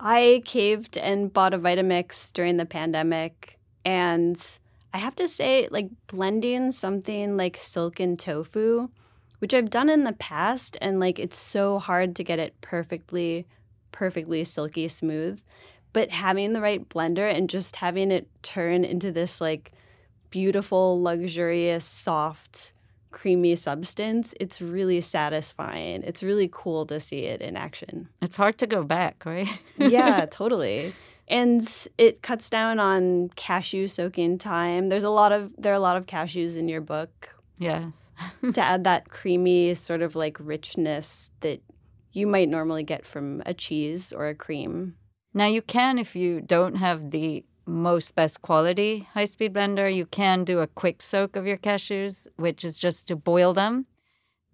I 0.00 0.42
caved 0.44 0.96
and 0.98 1.32
bought 1.32 1.54
a 1.54 1.58
Vitamix 1.58 2.32
during 2.32 2.56
the 2.56 2.66
pandemic. 2.66 3.58
And 3.84 4.40
I 4.92 4.98
have 4.98 5.14
to 5.16 5.28
say, 5.28 5.68
like, 5.70 5.88
blending 6.06 6.72
something 6.72 7.36
like 7.36 7.56
silken 7.56 8.16
tofu 8.16 8.88
which 9.40 9.54
I've 9.54 9.70
done 9.70 9.88
in 9.88 10.04
the 10.04 10.12
past. 10.12 10.76
And 10.80 11.00
like, 11.00 11.18
it's 11.18 11.38
so 11.38 11.78
hard 11.78 12.14
to 12.16 12.24
get 12.24 12.38
it 12.38 12.54
perfectly, 12.60 13.46
perfectly 13.90 14.44
silky 14.44 14.86
smooth. 14.86 15.42
But 15.92 16.10
having 16.10 16.52
the 16.52 16.60
right 16.60 16.88
blender 16.88 17.30
and 17.30 17.50
just 17.50 17.76
having 17.76 18.12
it 18.12 18.28
turn 18.42 18.84
into 18.84 19.10
this 19.10 19.40
like 19.40 19.72
beautiful, 20.30 21.02
luxurious, 21.02 21.84
soft, 21.84 22.72
creamy 23.10 23.56
substance, 23.56 24.34
it's 24.40 24.60
really 24.60 25.00
satisfying. 25.00 26.02
It's 26.02 26.22
really 26.22 26.48
cool 26.52 26.86
to 26.86 27.00
see 27.00 27.24
it 27.24 27.40
in 27.40 27.56
action. 27.56 28.08
It's 28.22 28.36
hard 28.36 28.58
to 28.58 28.66
go 28.66 28.84
back, 28.84 29.24
right? 29.24 29.48
yeah, 29.76 30.26
totally. 30.30 30.94
And 31.28 31.62
it 31.96 32.22
cuts 32.22 32.50
down 32.50 32.78
on 32.78 33.30
cashew 33.36 33.86
soaking 33.86 34.38
time. 34.38 34.88
There's 34.88 35.04
a 35.04 35.10
lot 35.10 35.32
of 35.32 35.54
there 35.56 35.72
are 35.72 35.76
a 35.76 35.80
lot 35.80 35.96
of 35.96 36.06
cashews 36.06 36.56
in 36.56 36.68
your 36.68 36.80
book. 36.80 37.36
Yes. 37.58 38.10
to 38.54 38.60
add 38.60 38.84
that 38.84 39.10
creamy 39.10 39.74
sort 39.74 40.02
of 40.02 40.16
like 40.16 40.38
richness 40.40 41.30
that 41.40 41.60
you 42.12 42.26
might 42.26 42.48
normally 42.48 42.82
get 42.82 43.06
from 43.06 43.42
a 43.46 43.54
cheese 43.54 44.12
or 44.12 44.28
a 44.28 44.34
cream. 44.34 44.96
Now 45.32 45.46
you 45.46 45.62
can 45.62 45.98
if 45.98 46.16
you 46.16 46.40
don't 46.40 46.76
have 46.76 47.10
the 47.10 47.44
most 47.70 48.14
best 48.14 48.42
quality 48.42 49.08
high 49.14 49.24
speed 49.24 49.54
blender, 49.54 49.92
you 49.92 50.06
can 50.06 50.44
do 50.44 50.58
a 50.58 50.66
quick 50.66 51.00
soak 51.00 51.36
of 51.36 51.46
your 51.46 51.56
cashews, 51.56 52.26
which 52.36 52.64
is 52.64 52.78
just 52.78 53.08
to 53.08 53.16
boil 53.16 53.54
them 53.54 53.86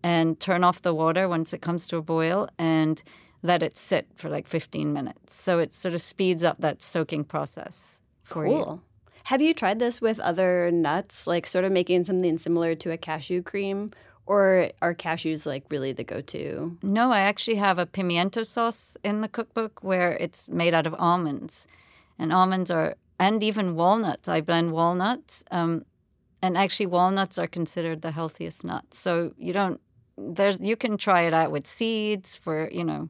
and 0.02 0.38
turn 0.38 0.62
off 0.62 0.82
the 0.82 0.94
water 0.94 1.28
once 1.28 1.52
it 1.52 1.62
comes 1.62 1.88
to 1.88 1.96
a 1.96 2.02
boil 2.02 2.48
and 2.58 3.02
let 3.42 3.62
it 3.62 3.76
sit 3.76 4.08
for 4.14 4.28
like 4.28 4.46
15 4.46 4.92
minutes. 4.92 5.34
So 5.34 5.58
it 5.58 5.72
sort 5.72 5.94
of 5.94 6.00
speeds 6.00 6.44
up 6.44 6.58
that 6.58 6.82
soaking 6.82 7.24
process 7.24 7.98
for 8.22 8.44
cool. 8.44 8.52
you. 8.52 8.82
Have 9.24 9.42
you 9.42 9.54
tried 9.54 9.78
this 9.78 10.00
with 10.00 10.20
other 10.20 10.70
nuts, 10.70 11.26
like 11.26 11.46
sort 11.46 11.64
of 11.64 11.72
making 11.72 12.04
something 12.04 12.38
similar 12.38 12.74
to 12.76 12.92
a 12.92 12.96
cashew 12.96 13.42
cream? 13.42 13.90
Or 14.26 14.70
are 14.82 14.94
cashews 14.94 15.46
like 15.46 15.64
really 15.70 15.92
the 15.92 16.04
go 16.04 16.20
to? 16.20 16.76
No, 16.82 17.12
I 17.12 17.20
actually 17.20 17.56
have 17.56 17.78
a 17.78 17.86
pimiento 17.86 18.44
sauce 18.44 18.96
in 19.04 19.20
the 19.20 19.28
cookbook 19.28 19.82
where 19.82 20.16
it's 20.20 20.48
made 20.48 20.74
out 20.74 20.86
of 20.86 20.94
almonds. 20.98 21.66
And 22.18 22.32
almonds 22.32 22.70
are, 22.70 22.96
and 23.18 23.42
even 23.42 23.74
walnuts. 23.74 24.28
I 24.28 24.40
blend 24.40 24.72
walnuts. 24.72 25.42
Um, 25.50 25.84
and 26.42 26.56
actually, 26.56 26.86
walnuts 26.86 27.38
are 27.38 27.46
considered 27.46 28.02
the 28.02 28.10
healthiest 28.10 28.64
nut. 28.64 28.84
So 28.92 29.32
you 29.36 29.52
don't, 29.52 29.80
there's, 30.16 30.58
you 30.60 30.76
can 30.76 30.96
try 30.96 31.22
it 31.22 31.34
out 31.34 31.50
with 31.50 31.66
seeds 31.66 32.36
for, 32.36 32.68
you 32.70 32.84
know, 32.84 33.08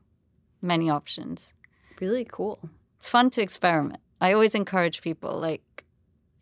many 0.63 0.89
options. 0.89 1.53
Really 2.01 2.27
cool. 2.31 2.71
It's 2.99 3.09
fun 3.09 3.31
to 3.31 3.43
experiment. 3.43 4.01
I 4.21 4.33
always 4.33 4.55
encourage 4.55 5.03
people, 5.03 5.39
like, 5.39 5.85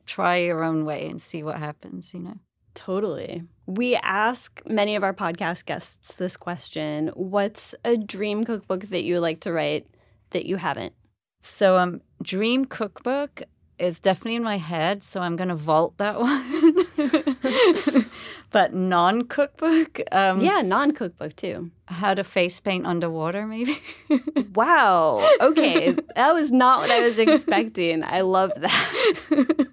try 0.07 0.37
your 0.37 0.63
own 0.63 0.85
way 0.85 1.09
and 1.09 1.21
see 1.21 1.43
what 1.43 1.59
happens, 1.59 2.13
you 2.15 2.21
know? 2.21 2.39
Totally. 2.75 3.45
We 3.67 3.97
ask 3.97 4.61
many 4.69 4.97
of 4.97 5.03
our 5.03 5.15
podcast 5.15 5.65
guests 5.65 6.17
this 6.17 6.37
question 6.37 7.09
What's 7.15 7.75
a 7.85 7.97
dream 7.97 8.45
cookbook 8.45 8.85
that 8.87 9.05
you 9.05 9.21
like 9.21 9.41
to 9.41 9.53
write 9.53 9.87
that 10.31 10.47
you 10.47 10.57
haven't? 10.57 10.93
So, 11.41 11.79
um, 11.79 12.01
dream 12.23 12.65
cookbook 12.65 13.43
is 13.79 13.99
definitely 14.01 14.37
in 14.37 14.43
my 14.45 14.59
head, 14.59 15.03
so 15.03 15.21
I'm 15.21 15.37
going 15.37 15.49
to 15.49 15.55
vault 15.55 15.97
that 15.99 16.21
one. 16.27 18.05
but 18.51 18.73
non 18.75 19.25
cookbook, 19.27 20.01
um, 20.13 20.41
Yeah, 20.41 20.63
non 20.63 20.93
cookbook 20.93 21.35
too. 21.37 21.71
how 21.89 22.15
to 22.15 22.23
face 22.25 22.61
paint 22.61 22.87
underwater, 22.87 23.47
maybe. 23.47 23.81
Wow. 24.55 25.29
Okay. 25.41 25.97
that 26.15 26.33
was 26.33 26.53
not 26.53 26.81
what 26.81 26.91
I 26.93 27.01
was 27.01 27.19
expecting. 27.19 28.05
I 28.05 28.21
love 28.21 28.53
that. 28.57 29.67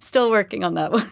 Still 0.00 0.30
working 0.30 0.62
on 0.62 0.74
that 0.74 0.92
one. 0.92 1.10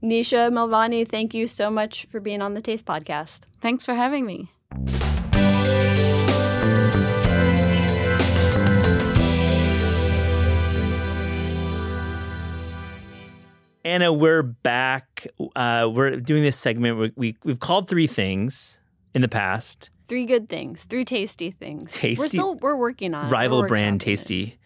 Nisha 0.00 0.48
Melvani, 0.52 1.06
thank 1.08 1.34
you 1.34 1.48
so 1.48 1.70
much 1.70 2.06
for 2.08 2.20
being 2.20 2.40
on 2.40 2.54
the 2.54 2.60
Taste 2.60 2.86
Podcast. 2.86 3.40
Thanks 3.60 3.84
for 3.84 3.94
having 3.94 4.24
me. 4.24 4.48
Anna, 13.88 14.12
we're 14.12 14.42
back. 14.42 15.26
Uh, 15.56 15.88
we're 15.90 16.20
doing 16.20 16.42
this 16.42 16.56
segment. 16.58 16.98
We, 16.98 17.12
we 17.16 17.36
we've 17.42 17.58
called 17.58 17.88
three 17.88 18.06
things 18.06 18.78
in 19.14 19.22
the 19.22 19.28
past. 19.28 19.88
Three 20.08 20.26
good 20.26 20.50
things, 20.50 20.84
three 20.84 21.04
tasty 21.04 21.52
things. 21.52 21.94
We're 21.94 22.00
Tasty- 22.00 22.28
still 22.36 22.56
we're 22.56 22.76
working 22.76 23.14
on 23.14 23.28
it. 23.28 23.30
rival 23.32 23.62
We're 23.62 23.68
brand 23.68 24.00
workshopping 24.00 24.02
it. 24.02 24.04
Tasty, 24.04 24.58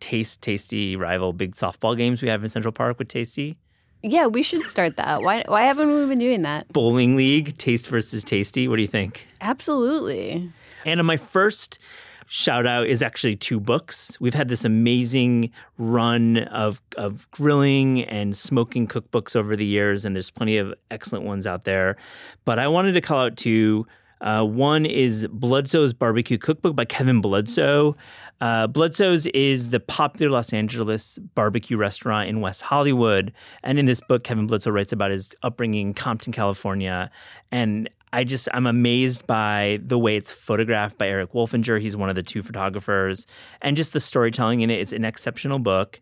Taste 0.00 0.40
Tasty 0.40 0.96
rival 0.96 1.34
big 1.34 1.54
softball 1.54 1.94
games 1.94 2.22
we 2.22 2.28
have 2.30 2.42
in 2.42 2.48
Central 2.48 2.72
Park 2.72 2.98
with 2.98 3.08
Tasty. 3.08 3.58
Yeah, 4.02 4.28
we 4.28 4.42
should 4.42 4.62
start 4.62 4.96
that. 4.96 5.20
Why 5.20 5.44
why 5.46 5.62
haven't 5.64 5.94
we 5.94 6.06
been 6.06 6.18
doing 6.18 6.40
that? 6.42 6.66
Bowling 6.72 7.16
League, 7.16 7.58
Taste 7.58 7.88
versus 7.88 8.24
Tasty. 8.24 8.66
What 8.66 8.76
do 8.76 8.82
you 8.82 8.88
think? 8.88 9.26
Absolutely. 9.42 10.50
Anna, 10.86 11.02
my 11.02 11.18
first 11.18 11.78
shout 12.26 12.66
out 12.66 12.86
is 12.86 13.02
actually 13.02 13.36
two 13.36 13.60
books. 13.60 14.18
We've 14.20 14.34
had 14.34 14.48
this 14.48 14.64
amazing 14.64 15.50
run 15.78 16.38
of, 16.38 16.80
of 16.96 17.30
grilling 17.30 18.04
and 18.04 18.36
smoking 18.36 18.86
cookbooks 18.86 19.36
over 19.36 19.56
the 19.56 19.64
years, 19.64 20.04
and 20.04 20.14
there's 20.14 20.30
plenty 20.30 20.56
of 20.56 20.74
excellent 20.90 21.24
ones 21.24 21.46
out 21.46 21.64
there. 21.64 21.96
But 22.44 22.58
I 22.58 22.68
wanted 22.68 22.92
to 22.92 23.00
call 23.00 23.20
out 23.20 23.36
two. 23.36 23.86
Uh, 24.20 24.44
one 24.44 24.86
is 24.86 25.26
Bludso's 25.26 25.92
Barbecue 25.92 26.38
Cookbook 26.38 26.74
by 26.74 26.86
Kevin 26.86 27.20
Bludso. 27.20 27.94
Uh, 28.40 28.66
Bludso's 28.66 29.26
is 29.28 29.70
the 29.70 29.80
popular 29.80 30.30
Los 30.30 30.52
Angeles 30.52 31.18
barbecue 31.34 31.76
restaurant 31.76 32.28
in 32.28 32.40
West 32.40 32.62
Hollywood. 32.62 33.32
And 33.62 33.78
in 33.78 33.86
this 33.86 34.00
book, 34.00 34.24
Kevin 34.24 34.48
Bludso 34.48 34.72
writes 34.72 34.92
about 34.92 35.10
his 35.10 35.34
upbringing 35.42 35.88
in 35.88 35.94
Compton, 35.94 36.32
California. 36.32 37.10
And 37.52 37.90
I 38.14 38.24
just, 38.24 38.48
I'm 38.54 38.66
amazed 38.66 39.26
by 39.26 39.80
the 39.84 39.98
way 39.98 40.16
it's 40.16 40.30
photographed 40.32 40.96
by 40.98 41.08
Eric 41.08 41.32
Wolfinger. 41.32 41.80
He's 41.80 41.96
one 41.96 42.08
of 42.08 42.14
the 42.14 42.22
two 42.22 42.42
photographers. 42.42 43.26
And 43.60 43.76
just 43.76 43.92
the 43.92 44.00
storytelling 44.00 44.60
in 44.60 44.70
it. 44.70 44.80
It's 44.80 44.92
an 44.92 45.04
exceptional 45.04 45.58
book. 45.58 46.00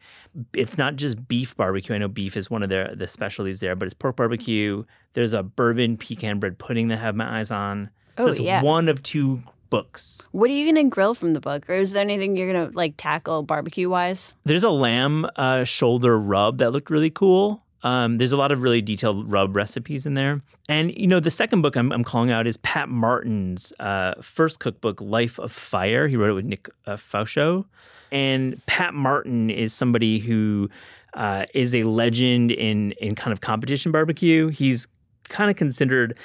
It's 0.55 0.77
not 0.77 0.97
just 0.97 1.27
beef 1.27 1.57
barbecue. 1.57 1.95
I 1.95 1.99
know 1.99 2.09
beef 2.09 2.37
is 2.37 2.51
one 2.51 2.63
of 2.63 2.69
their 2.69 2.95
the 2.95 3.09
specialties 3.09 3.61
there, 3.61 3.75
but 3.75 3.87
it's 3.87 3.95
pork 3.95 4.17
barbecue. 4.17 4.85
There's 5.15 5.33
a 5.33 5.43
bourbon 5.43 5.97
pecan 5.97 6.39
bread 6.39 6.59
pudding 6.59 6.89
that 6.89 6.99
I 6.99 7.03
have 7.03 7.17
my 7.17 7.39
eyes 7.39 7.51
on. 7.51 7.91
So 8.19 8.25
Oh, 8.27 8.31
it's 8.31 8.41
yeah. 8.41 8.63
one 8.63 8.89
of 8.91 9.03
two 9.03 9.43
books. 9.71 10.29
What 10.33 10.51
are 10.51 10.53
you 10.53 10.67
gonna 10.71 10.89
grill 10.91 11.15
from 11.15 11.33
the 11.33 11.41
book? 11.41 11.69
Or 11.71 11.73
is 11.73 11.93
there 11.93 12.03
anything 12.03 12.37
you're 12.37 12.53
gonna 12.53 12.71
like 12.75 12.95
tackle 12.99 13.43
barbecue 13.43 13.89
wise? 13.89 14.37
There's 14.45 14.65
a 14.65 14.71
lamb 14.71 15.27
uh, 15.37 15.65
shoulder 15.65 16.19
rub 16.19 16.59
that 16.59 16.73
looked 16.73 16.91
really 16.91 17.09
cool. 17.11 17.65
Um, 17.83 18.19
there's 18.19 18.33
a 18.33 18.37
lot 18.37 18.53
of 18.53 18.63
really 18.63 18.81
detailed 18.81 19.31
rub 19.31 19.57
recipes 19.57 20.07
in 20.07 20.15
there. 20.15 20.43
And, 20.69 20.97
you 20.97 21.07
know, 21.07 21.21
the 21.21 21.31
second 21.31 21.63
book 21.63 21.77
I'm, 21.77 21.91
I'm 21.93 22.05
calling 22.05 22.31
out 22.31 22.47
is 22.47 22.57
Pat 22.59 22.89
Martin's 22.89 23.73
uh, 23.81 24.15
first 24.21 24.61
cookbook, 24.61 25.01
Life 25.01 25.39
of 25.39 25.51
Fire. 25.51 26.07
He 26.07 26.17
wrote 26.17 26.31
it 26.31 26.35
with 26.35 26.45
Nick 26.45 26.69
uh, 26.87 26.97
Fauchald. 26.97 27.65
And 28.13 28.65
Pat 28.67 28.95
Martin 28.95 29.51
is 29.51 29.73
somebody 29.73 30.19
who 30.19 30.71
uh, 31.15 31.47
is 31.55 31.75
a 31.75 31.85
legend 31.85 32.51
in, 32.51 32.93
in 32.93 33.15
kind 33.15 33.33
of 33.33 33.41
competition 33.41 33.91
barbecue. 33.91 34.49
He's 34.49 34.87
kind 35.33 35.51
of 35.51 35.57
considered 35.57 36.17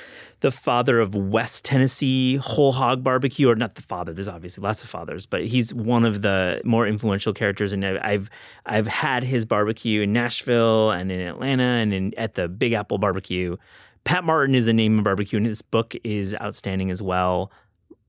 the 0.42 0.52
father 0.52 1.00
of 1.00 1.16
West 1.16 1.66
Tennessee 1.66 2.36
whole 2.36 2.74
hog 2.74 3.04
barbecue, 3.04 3.50
or 3.50 3.56
not 3.56 3.76
the 3.76 3.82
father. 3.82 4.14
There's 4.14 4.28
obviously 4.28 4.62
lots 4.62 4.84
of 4.84 4.90
fathers, 4.90 5.26
but 5.26 5.42
he's 5.42 5.74
one 5.74 6.06
of 6.06 6.22
the 6.22 6.62
more 6.64 6.86
influential 6.86 7.34
characters. 7.34 7.74
And 7.74 7.84
I've 7.84 8.30
I've 8.66 8.88
had 8.88 9.24
his 9.24 9.46
barbecue 9.46 10.02
in 10.02 10.14
Nashville 10.14 10.92
and 10.92 11.12
in 11.12 11.22
Atlanta 11.22 11.64
and 11.64 11.94
in 11.94 12.14
at 12.18 12.36
the 12.36 12.48
Big 12.48 12.74
Apple 12.74 13.00
Barbecue. 13.00 13.58
Pat 14.04 14.24
Martin 14.24 14.56
is 14.56 14.68
a 14.68 14.74
name 14.74 15.00
of 15.00 15.04
barbecue, 15.04 15.38
and 15.38 15.46
this 15.46 15.62
book 15.62 15.96
is 16.04 16.36
outstanding 16.40 16.92
as 16.92 17.02
well, 17.02 17.52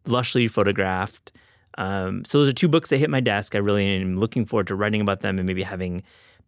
lushly 0.04 0.50
photographed. 0.50 1.32
Um, 1.76 2.24
so 2.24 2.38
those 2.38 2.48
are 2.48 2.52
two 2.52 2.68
books 2.68 2.90
that 2.90 2.98
hit 2.98 3.08
my 3.08 3.20
desk. 3.20 3.54
I 3.54 3.58
really 3.58 3.86
am 3.86 4.16
looking 4.16 4.44
forward 4.44 4.66
to 4.66 4.74
writing 4.74 5.00
about 5.00 5.20
them 5.20 5.38
and 5.38 5.46
maybe 5.46 5.62
having 5.62 6.02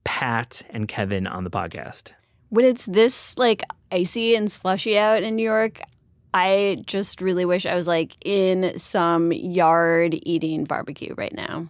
Pat 0.05 0.63
and 0.71 0.87
Kevin 0.89 1.27
on 1.27 1.45
the 1.45 1.51
podcast. 1.51 2.13
When 2.51 2.65
it's 2.65 2.87
this 2.87 3.39
like 3.39 3.63
icy 3.91 4.35
and 4.35 4.51
slushy 4.51 4.99
out 4.99 5.23
in 5.23 5.37
New 5.37 5.45
York, 5.45 5.81
I 6.35 6.83
just 6.87 7.21
really 7.21 7.45
wish 7.45 7.67
I 7.67 7.75
was 7.75 7.87
like 7.87 8.17
in 8.25 8.79
some 8.79 9.33
yard 9.33 10.19
eating 10.23 10.65
barbecue 10.65 11.15
right 11.17 11.33
now. 11.33 11.69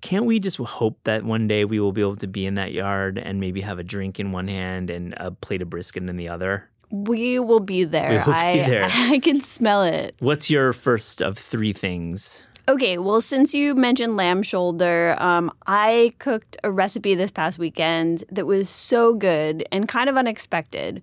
can't 0.00 0.26
we 0.26 0.38
just 0.38 0.58
hope 0.58 0.98
that 1.04 1.24
one 1.24 1.48
day 1.48 1.64
we 1.64 1.80
will 1.80 1.92
be 1.92 2.00
able 2.00 2.16
to 2.16 2.26
be 2.28 2.46
in 2.46 2.54
that 2.54 2.72
yard 2.72 3.18
and 3.18 3.40
maybe 3.40 3.62
have 3.62 3.78
a 3.78 3.82
drink 3.82 4.20
in 4.20 4.30
one 4.32 4.48
hand 4.48 4.90
and 4.90 5.14
a 5.16 5.30
plate 5.30 5.60
of 5.60 5.68
brisket 5.70 6.08
in 6.08 6.16
the 6.16 6.28
other? 6.28 6.68
We 6.90 7.38
will 7.38 7.60
be 7.60 7.84
there. 7.84 8.10
We 8.10 8.16
will 8.18 8.24
be 8.24 8.32
I 8.32 8.68
there. 8.68 8.88
I 8.90 9.18
can 9.18 9.40
smell 9.40 9.82
it. 9.82 10.14
What's 10.20 10.50
your 10.50 10.72
first 10.72 11.20
of 11.20 11.36
three 11.36 11.72
things? 11.72 12.46
Okay, 12.68 12.98
well, 12.98 13.22
since 13.22 13.54
you 13.54 13.74
mentioned 13.74 14.18
lamb 14.18 14.42
shoulder, 14.42 15.16
um, 15.18 15.50
I 15.66 16.12
cooked 16.18 16.58
a 16.62 16.70
recipe 16.70 17.14
this 17.14 17.30
past 17.30 17.58
weekend 17.58 18.24
that 18.30 18.46
was 18.46 18.68
so 18.68 19.14
good 19.14 19.66
and 19.72 19.88
kind 19.88 20.10
of 20.10 20.18
unexpected. 20.18 21.02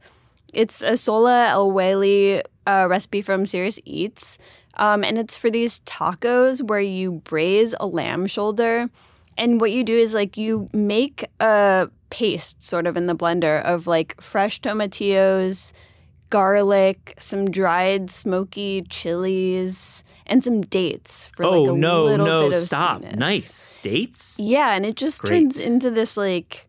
It's 0.54 0.84
a 0.84 0.92
Sohla 0.92 1.50
El-Waylly 1.50 2.44
uh, 2.68 2.86
recipe 2.88 3.24
from 3.24 3.48
Serious 3.48 3.80
Eats, 3.84 4.38
um, 4.76 5.04
and 5.04 5.18
it's 5.18 5.38
for 5.38 5.50
these 5.50 5.80
tacos 5.82 6.62
where 6.62 6.80
you 6.80 7.14
braise 7.24 7.74
a 7.80 7.88
lamb 7.88 8.28
shoulder 8.28 8.90
And 9.38 9.60
what 9.60 9.72
you 9.72 9.84
do 9.84 9.98
is 9.98 10.14
like 10.14 10.38
you 10.38 10.68
make 10.74 11.26
a 11.40 11.90
paste 12.10 12.64
sort 12.64 12.88
of 12.88 12.96
in 12.96 13.08
the 13.08 13.16
blender 13.16 13.62
of 13.64 13.88
like 13.88 14.20
fresh 14.22 14.62
tomatillos, 14.62 15.74
garlic, 16.30 17.16
some 17.20 17.52
dried 17.52 18.10
smoky 18.10 18.84
chilies, 18.90 20.05
and 20.28 20.44
some 20.44 20.62
dates 20.62 21.28
for 21.36 21.46
oh 21.46 21.62
like 21.64 21.76
a 21.76 21.78
no, 21.78 22.06
little 22.06 22.26
no, 22.26 22.50
bit 22.50 22.58
of 22.58 22.64
stop! 22.64 23.02
sweetness. 23.02 23.20
Nice 23.20 23.78
dates. 23.82 24.40
Yeah, 24.40 24.76
and 24.76 24.86
it 24.86 24.96
just 24.96 25.22
Great. 25.22 25.30
turns 25.30 25.62
into 25.62 25.92
this 25.92 26.18
like 26.18 26.64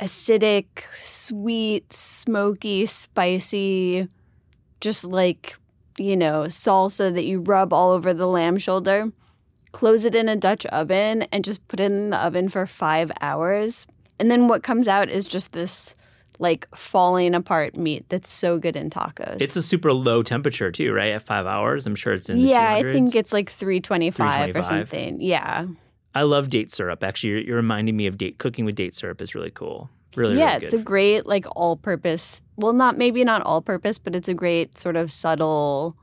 acidic, 0.00 0.66
sweet, 1.02 1.92
smoky, 1.92 2.86
spicy, 2.86 4.06
just 4.80 5.04
like, 5.04 5.56
you 5.98 6.16
know, 6.16 6.44
salsa 6.44 7.12
that 7.12 7.24
you 7.24 7.40
rub 7.40 7.72
all 7.72 7.90
over 7.90 8.14
the 8.14 8.26
lamb 8.26 8.58
shoulder. 8.58 9.08
Close 9.72 10.04
it 10.04 10.14
in 10.14 10.28
a 10.28 10.36
Dutch 10.36 10.64
oven 10.66 11.22
and 11.32 11.44
just 11.44 11.66
put 11.68 11.80
it 11.80 11.84
in 11.84 12.10
the 12.10 12.16
oven 12.18 12.48
for 12.48 12.64
five 12.66 13.12
hours. 13.20 13.86
And 14.18 14.30
then 14.30 14.48
what 14.48 14.62
comes 14.62 14.88
out 14.88 15.10
is 15.10 15.26
just 15.26 15.52
this 15.52 15.94
like 16.38 16.68
falling 16.74 17.34
apart 17.34 17.76
meat 17.76 18.08
that's 18.08 18.30
so 18.30 18.58
good 18.58 18.76
in 18.76 18.90
tacos. 18.90 19.36
It's 19.40 19.56
a 19.56 19.62
super 19.62 19.92
low 19.92 20.22
temperature 20.22 20.70
too, 20.70 20.92
right? 20.92 21.12
At 21.12 21.22
five 21.22 21.46
hours, 21.46 21.86
I'm 21.86 21.94
sure 21.94 22.12
it's 22.12 22.28
in 22.28 22.38
the 22.38 22.48
yeah, 22.48 22.74
I 22.74 22.82
think 22.82 23.14
it's 23.14 23.32
like 23.32 23.50
325, 23.50 24.56
or 24.56 24.62
something. 24.62 25.20
Yeah. 25.20 25.66
I 26.14 26.22
love 26.22 26.48
date 26.50 26.70
syrup. 26.70 27.04
Actually, 27.04 27.30
you're, 27.30 27.40
you're 27.40 27.56
reminding 27.56 27.96
me 27.96 28.06
of 28.06 28.18
date 28.18 28.38
cooking 28.38 28.64
with 28.64 28.74
date 28.74 28.94
syrup 28.94 29.20
is 29.20 29.34
really 29.34 29.50
cool. 29.50 29.90
Really, 30.16 30.38
yeah, 30.38 30.54
really 30.54 30.64
it's 30.64 30.72
a 30.72 30.78
great 30.78 31.26
like 31.26 31.46
all-purpose. 31.54 32.42
Well, 32.56 32.72
not 32.72 32.96
maybe 32.96 33.22
not 33.24 33.42
all-purpose, 33.42 33.98
but 33.98 34.16
it's 34.16 34.28
a 34.28 34.34
great 34.34 34.76
sort 34.76 34.96
of 34.96 35.10
subtle, 35.10 35.96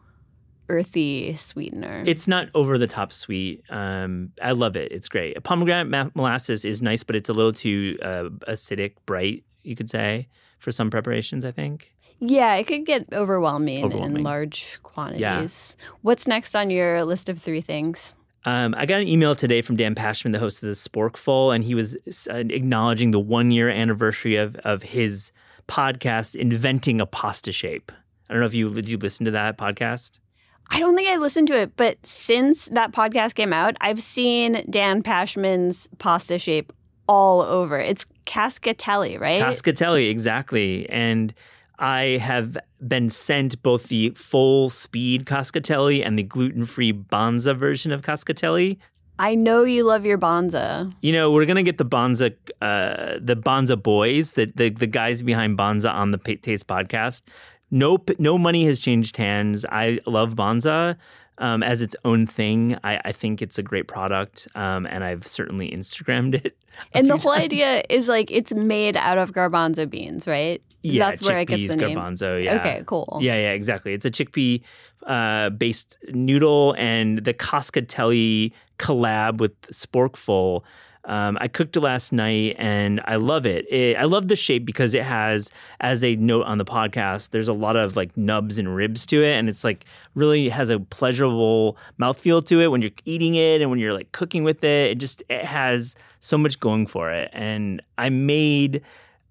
earthy 0.69 1.33
sweetener. 1.35 2.03
It's 2.05 2.27
not 2.27 2.49
over 2.53 2.77
the 2.77 2.87
top 2.87 3.11
sweet. 3.11 3.63
Um, 3.69 4.31
I 4.41 4.51
love 4.51 4.75
it. 4.75 4.91
It's 4.91 5.09
great. 5.09 5.41
Pomegranate 5.43 5.87
ma- 5.87 6.09
molasses 6.13 6.65
is 6.65 6.81
nice, 6.81 7.03
but 7.03 7.15
it's 7.15 7.29
a 7.29 7.33
little 7.33 7.53
too 7.53 7.97
uh, 8.01 8.29
acidic, 8.47 8.93
bright. 9.05 9.43
You 9.65 9.75
could 9.75 9.89
say 9.89 10.27
for 10.59 10.71
some 10.71 10.89
preparations. 10.89 11.43
I 11.45 11.51
think. 11.51 11.93
yeah, 12.19 12.55
it 12.55 12.65
could 12.65 12.85
get 12.85 13.07
overwhelming, 13.11 13.83
Overwhelming. 13.83 14.17
in 14.17 14.23
large 14.23 14.79
quantities. 14.83 15.21
Yeah. 15.21 15.85
What's 16.01 16.27
next 16.27 16.55
on 16.55 16.69
your 16.69 17.03
list 17.05 17.27
of 17.29 17.39
three 17.39 17.61
things? 17.61 18.13
Um, 18.45 18.75
I 18.77 18.85
got 18.85 19.01
an 19.01 19.07
email 19.07 19.33
today 19.35 19.61
from 19.63 19.75
Dan 19.75 19.95
Pashman, 19.95 20.31
the 20.31 20.39
host 20.39 20.61
of 20.61 20.67
the 20.67 20.75
Sporkful, 20.75 21.53
and 21.53 21.63
he 21.63 21.73
was 21.73 21.97
uh, 22.29 22.35
acknowledging 22.35 23.09
the 23.11 23.19
one 23.19 23.49
year 23.51 23.69
anniversary 23.69 24.35
of 24.35 24.55
of 24.57 24.83
his 24.83 25.31
podcast, 25.67 26.35
Inventing 26.35 27.01
a 27.01 27.05
Pasta 27.05 27.51
Shape. 27.51 27.91
I 28.29 28.33
don't 28.33 28.39
know 28.41 28.45
if 28.47 28.53
you 28.53 28.73
did 28.73 28.87
you 28.89 28.97
listen 28.97 29.25
to 29.25 29.31
that 29.31 29.57
podcast. 29.57 30.19
I 30.71 30.79
don't 30.79 30.95
think 30.95 31.09
I 31.09 31.17
listened 31.17 31.47
to 31.49 31.59
it, 31.59 31.75
but 31.75 32.03
since 32.05 32.69
that 32.69 32.91
podcast 32.91 33.35
came 33.35 33.53
out, 33.53 33.75
I've 33.81 34.01
seen 34.01 34.65
Dan 34.69 35.03
Pashman's 35.03 35.87
pasta 35.99 36.39
shape 36.39 36.73
all 37.07 37.41
over. 37.43 37.79
It's 37.79 38.03
cascatelli, 38.25 39.19
right? 39.19 39.41
Cascatelli, 39.41 40.09
exactly. 40.09 40.89
And 40.89 41.33
I 41.79 42.17
have 42.21 42.57
been 42.85 43.09
sent 43.09 43.61
both 43.61 43.89
the 43.89 44.11
full 44.11 44.69
speed 44.69 45.25
Cascatelli 45.25 46.05
and 46.05 46.17
the 46.17 46.23
gluten 46.23 46.65
free 46.65 46.93
Banza 46.93 47.55
version 47.55 47.91
of 47.91 48.01
Cascatelli. 48.01 48.77
I 49.17 49.35
know 49.35 49.63
you 49.63 49.83
love 49.85 50.05
your 50.05 50.17
banza. 50.17 50.93
You 51.01 51.13
know, 51.13 51.31
we're 51.31 51.45
gonna 51.45 51.63
get 51.63 51.77
the 51.77 51.85
Banza, 51.85 52.35
uh, 52.61 53.17
the 53.21 53.37
Banza 53.37 53.81
boys, 53.81 54.33
the, 54.33 54.51
the 54.53 54.69
the 54.69 54.87
guys 54.87 55.21
behind 55.21 55.57
Banza 55.57 55.93
on 55.93 56.11
the 56.11 56.17
Taste 56.17 56.67
podcast. 56.67 57.23
No, 57.75 57.97
no 58.17 58.37
money 58.37 58.65
has 58.65 58.79
changed 58.79 59.17
hands. 59.17 59.65
I 59.69 59.99
love 60.05 60.35
Banza 60.35 60.95
um, 61.39 61.61
as 61.61 61.81
its 61.81 61.95
own 62.05 62.25
thing. 62.25 62.77
I, 62.83 63.01
I 63.03 63.11
think 63.11 63.41
it's 63.41 63.59
a 63.59 63.63
great 63.63 63.87
product, 63.87 64.47
um, 64.55 64.85
and 64.85 65.03
I've 65.03 65.27
certainly 65.27 65.69
Instagrammed 65.71 66.45
it. 66.45 66.57
And 66.93 67.09
the 67.09 67.17
whole 67.17 67.33
times. 67.33 67.45
idea 67.45 67.83
is 67.89 68.09
like 68.09 68.31
it's 68.31 68.53
made 68.53 68.97
out 68.97 69.17
of 69.17 69.31
garbanzo 69.31 69.89
beans, 69.89 70.27
right? 70.27 70.61
yeah, 70.83 71.09
That's 71.09 71.27
where 71.27 71.37
it 71.37 71.45
gets 71.45 71.67
the 71.67 71.75
name. 71.75 71.97
garbanzo. 71.97 72.43
Yeah. 72.43 72.55
Okay, 72.55 72.83
cool. 72.85 73.19
Yeah, 73.21 73.35
yeah, 73.35 73.51
exactly. 73.51 73.93
It's 73.93 74.05
a 74.05 74.11
chickpea 74.11 74.61
uh, 75.05 75.49
based 75.49 75.97
noodle, 76.09 76.75
and 76.77 77.23
the 77.23 77.33
Cascatelli 77.33 78.53
collab 78.79 79.39
with 79.39 79.59
Sporkful. 79.71 80.63
Um, 81.05 81.37
I 81.39 81.47
cooked 81.47 81.77
it 81.77 81.81
last 81.81 82.11
night, 82.11 82.55
and 82.57 83.01
I 83.05 83.17
love 83.17 83.45
it. 83.45 83.71
it. 83.71 83.97
I 83.97 84.03
love 84.05 84.27
the 84.27 84.35
shape 84.35 84.65
because 84.65 84.95
it 84.95 85.03
has, 85.03 85.51
as 85.79 86.01
they 86.01 86.15
note 86.15 86.45
on 86.45 86.57
the 86.57 86.65
podcast, 86.65 87.29
there's 87.29 87.47
a 87.47 87.53
lot 87.53 87.75
of 87.75 87.95
like 87.95 88.15
nubs 88.17 88.57
and 88.57 88.75
ribs 88.75 89.05
to 89.07 89.23
it, 89.23 89.33
and 89.33 89.47
it's 89.47 89.63
like 89.63 89.85
really 90.15 90.49
has 90.49 90.69
a 90.69 90.79
pleasurable 90.79 91.77
mouthfeel 91.99 92.45
to 92.47 92.61
it 92.61 92.67
when 92.67 92.81
you're 92.81 92.91
eating 93.05 93.35
it 93.35 93.61
and 93.61 93.69
when 93.69 93.79
you're 93.79 93.93
like 93.93 94.11
cooking 94.11 94.43
with 94.43 94.63
it. 94.63 94.91
It 94.91 94.95
just 94.95 95.23
it 95.29 95.45
has 95.45 95.95
so 96.19 96.37
much 96.37 96.59
going 96.59 96.87
for 96.87 97.11
it, 97.11 97.29
and 97.33 97.81
I 97.97 98.09
made 98.09 98.81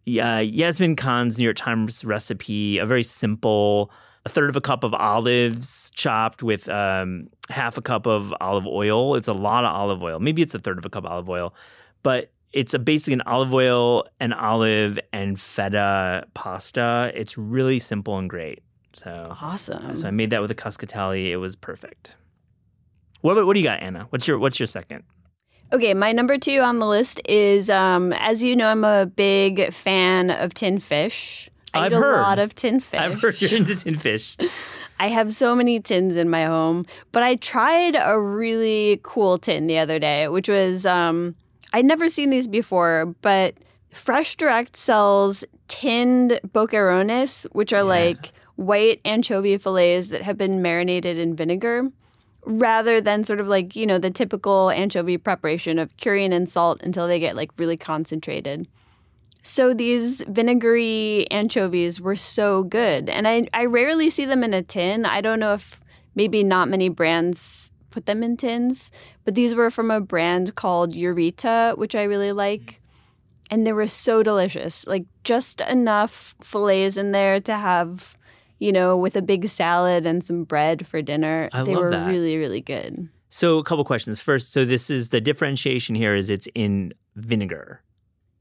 uh, 0.07 0.43
Yasmin 0.45 0.97
Khan's 0.97 1.39
New 1.39 1.45
York 1.45 1.57
Times 1.57 2.05
recipe, 2.05 2.79
a 2.79 2.87
very 2.87 3.03
simple, 3.03 3.91
a 4.27 4.29
third 4.29 4.49
of 4.49 4.57
a 4.57 4.61
cup 4.61 4.85
of 4.85 4.95
olives 4.95 5.91
chopped 5.95 6.43
with 6.43 6.69
um, 6.69 7.29
half 7.51 7.77
a 7.77 7.83
cup 7.83 8.07
of 8.07 8.33
olive 8.41 8.67
oil. 8.67 9.15
It's 9.17 9.29
a 9.29 9.33
lot 9.35 9.65
of 9.65 9.75
olive 9.75 10.03
oil. 10.03 10.19
Maybe 10.19 10.43
it's 10.43 10.55
a 10.55 10.59
third 10.59 10.79
of 10.79 10.85
a 10.85 10.91
cup 10.91 11.05
of 11.05 11.13
olive 11.13 11.29
oil, 11.29 11.55
but 12.03 12.31
it's 12.53 12.73
a 12.73 12.79
basically 12.79 13.15
an 13.15 13.23
olive 13.23 13.53
oil, 13.53 14.07
an 14.21 14.33
olive, 14.33 14.99
and 15.13 15.39
feta 15.41 16.27
pasta. 16.35 17.13
It's 17.15 17.37
really 17.37 17.79
simple 17.79 18.17
and 18.17 18.31
great. 18.31 18.63
So, 18.93 19.27
Awesome. 19.43 19.97
so 19.97 20.07
I 20.07 20.13
made 20.13 20.31
that 20.31 20.41
with 20.41 20.51
a 20.53 20.55
cascatelli. 20.55 21.31
It 21.31 21.37
was 21.39 21.57
perfect. 21.57 22.17
What 23.23 23.45
what 23.45 23.55
do 23.55 23.59
you 23.61 23.65
got, 23.65 23.83
Anna? 23.83 24.07
What's 24.11 24.29
your 24.29 24.39
what's 24.39 24.61
your 24.61 24.67
second? 24.67 25.03
Okay, 25.73 25.95
my 25.95 26.13
number 26.13 26.39
two 26.39 26.61
on 26.61 26.79
the 26.79 26.87
list 26.87 27.21
is, 27.25 27.69
um, 27.71 28.13
as 28.13 28.45
you 28.45 28.55
know, 28.55 28.69
I'm 28.69 28.85
a 28.85 29.07
big 29.07 29.73
fan 29.73 30.31
of 30.31 30.55
tin 30.55 30.79
fish. 30.79 31.51
I 31.75 31.87
I've 31.87 31.93
eat 31.93 31.97
a 31.97 31.99
heard. 31.99 32.23
lot 32.23 32.39
of 32.39 32.55
tin 32.55 32.81
fish. 32.81 33.01
I've 33.01 33.21
heard 33.21 33.41
you're 33.41 33.55
into 33.59 33.75
tin 33.77 33.99
fish. 33.99 34.37
I 35.01 35.09
have 35.09 35.33
so 35.33 35.55
many 35.57 35.81
tins 35.81 36.15
in 36.17 36.31
my 36.31 36.45
home, 36.45 36.87
but 37.11 37.23
I 37.23 37.35
tried 37.35 37.97
a 38.01 38.19
really 38.21 39.01
cool 39.03 39.39
tin 39.39 39.67
the 39.67 39.79
other 39.79 39.99
day, 39.99 40.29
which 40.29 40.49
was 40.49 40.87
um, 40.87 41.35
I'd 41.73 41.85
never 41.85 42.09
seen 42.09 42.31
these 42.31 42.47
before, 42.47 43.07
but 43.21 43.55
Fresh 43.93 44.37
Direct 44.37 44.77
sells 44.77 45.45
tinned 45.67 46.39
boquerones, 46.47 47.45
which 47.53 47.73
are 47.73 47.83
like 47.83 48.31
white 48.57 49.01
anchovy 49.05 49.57
fillets 49.59 50.11
that 50.11 50.23
have 50.23 50.39
been 50.39 50.63
marinated 50.63 51.19
in 51.19 51.35
vinegar, 51.35 51.91
rather 52.45 53.01
than 53.01 53.25
sort 53.25 53.41
of 53.41 53.49
like 53.49 53.75
you 53.75 53.87
know 53.87 53.99
the 53.99 54.11
typical 54.11 54.71
anchovy 54.71 55.19
preparation 55.19 55.79
of 55.81 55.97
curing 55.97 56.33
in 56.33 56.47
salt 56.47 56.81
until 56.85 57.09
they 57.09 57.19
get 57.19 57.35
like 57.35 57.51
really 57.59 57.77
concentrated. 57.77 58.69
So 59.47 59.75
these 59.75 60.23
vinegary 60.27 61.31
anchovies 61.31 62.01
were 62.01 62.17
so 62.17 62.63
good. 62.63 63.11
And 63.11 63.29
I, 63.29 63.45
I 63.53 63.67
rarely 63.67 64.09
see 64.09 64.25
them 64.25 64.43
in 64.43 64.55
a 64.55 64.63
tin. 64.63 65.05
I 65.05 65.21
don't 65.21 65.39
know 65.39 65.53
if 65.53 65.79
maybe 66.15 66.43
not 66.43 66.71
many 66.71 66.89
brands 66.89 67.71
put 67.91 68.07
them 68.07 68.23
in 68.23 68.39
tins, 68.39 68.91
but 69.23 69.35
these 69.35 69.55
were 69.55 69.69
from 69.69 69.91
a 69.91 70.01
brand 70.01 70.55
called 70.55 70.95
Yurrita, 70.95 71.77
which 71.77 71.95
I 71.95 72.05
really 72.05 72.33
like. 72.33 72.61
Mm-hmm. 72.61 72.81
And 73.51 73.67
they 73.67 73.75
were 73.75 73.87
so 73.87 74.23
delicious. 74.23 74.87
Like 74.87 75.05
just 75.25 75.61
enough 75.61 76.35
fillets 76.41 76.97
in 76.97 77.13
there 77.13 77.39
to 77.41 77.55
have, 77.55 78.17
you 78.59 78.73
know, 78.73 78.97
with 78.97 79.15
a 79.15 79.23
big 79.23 79.49
salad 79.49 80.07
and 80.07 80.25
some 80.25 80.45
bread 80.45 80.87
for 80.87 81.03
dinner. 81.03 81.51
I 81.53 81.65
they 81.65 81.77
were 81.77 81.91
that. 81.91 82.09
really, 82.09 82.39
really 82.39 82.63
good. 82.63 83.11
So, 83.29 83.59
a 83.59 83.65
couple 83.65 83.85
questions. 83.85 84.21
First, 84.21 84.53
so 84.53 84.65
this 84.65 84.89
is 84.89 85.11
the 85.11 85.21
differentiation 85.21 85.95
here 85.97 86.15
is 86.15 86.31
it's 86.31 86.49
in 86.55 86.95
vinegar 87.15 87.83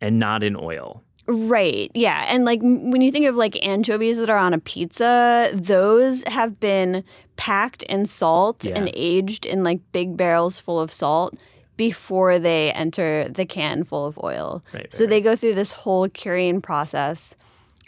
and 0.04 0.20
not 0.20 0.44
in 0.44 0.56
oil. 0.56 1.02
Right. 1.26 1.90
Yeah. 1.94 2.26
And 2.28 2.44
like 2.44 2.60
when 2.62 3.00
you 3.00 3.10
think 3.10 3.26
of 3.26 3.36
like 3.36 3.58
anchovies 3.64 4.18
that 4.18 4.30
are 4.30 4.38
on 4.38 4.54
a 4.54 4.60
pizza, 4.60 5.50
those 5.54 6.24
have 6.28 6.60
been 6.60 7.06
packed 7.38 7.84
in 7.84 8.06
salt 8.06 8.66
Yeah. 8.66 8.78
and 8.78 8.92
aged 8.94 9.46
in 9.46 9.64
like 9.64 9.80
big 9.94 10.18
barrels 10.18 10.60
full 10.60 10.82
of 10.82 10.92
salt 10.92 11.36
before 11.78 12.38
they 12.40 12.74
enter 12.74 13.28
the 13.30 13.46
can 13.46 13.86
full 13.86 14.06
of 14.06 14.20
oil. 14.22 14.62
Right. 14.74 14.94
So 14.94 15.06
right. 15.06 15.10
they 15.10 15.22
go 15.22 15.38
through 15.38 15.56
this 15.56 15.72
whole 15.72 16.10
curing 16.10 16.60
process. 16.62 17.36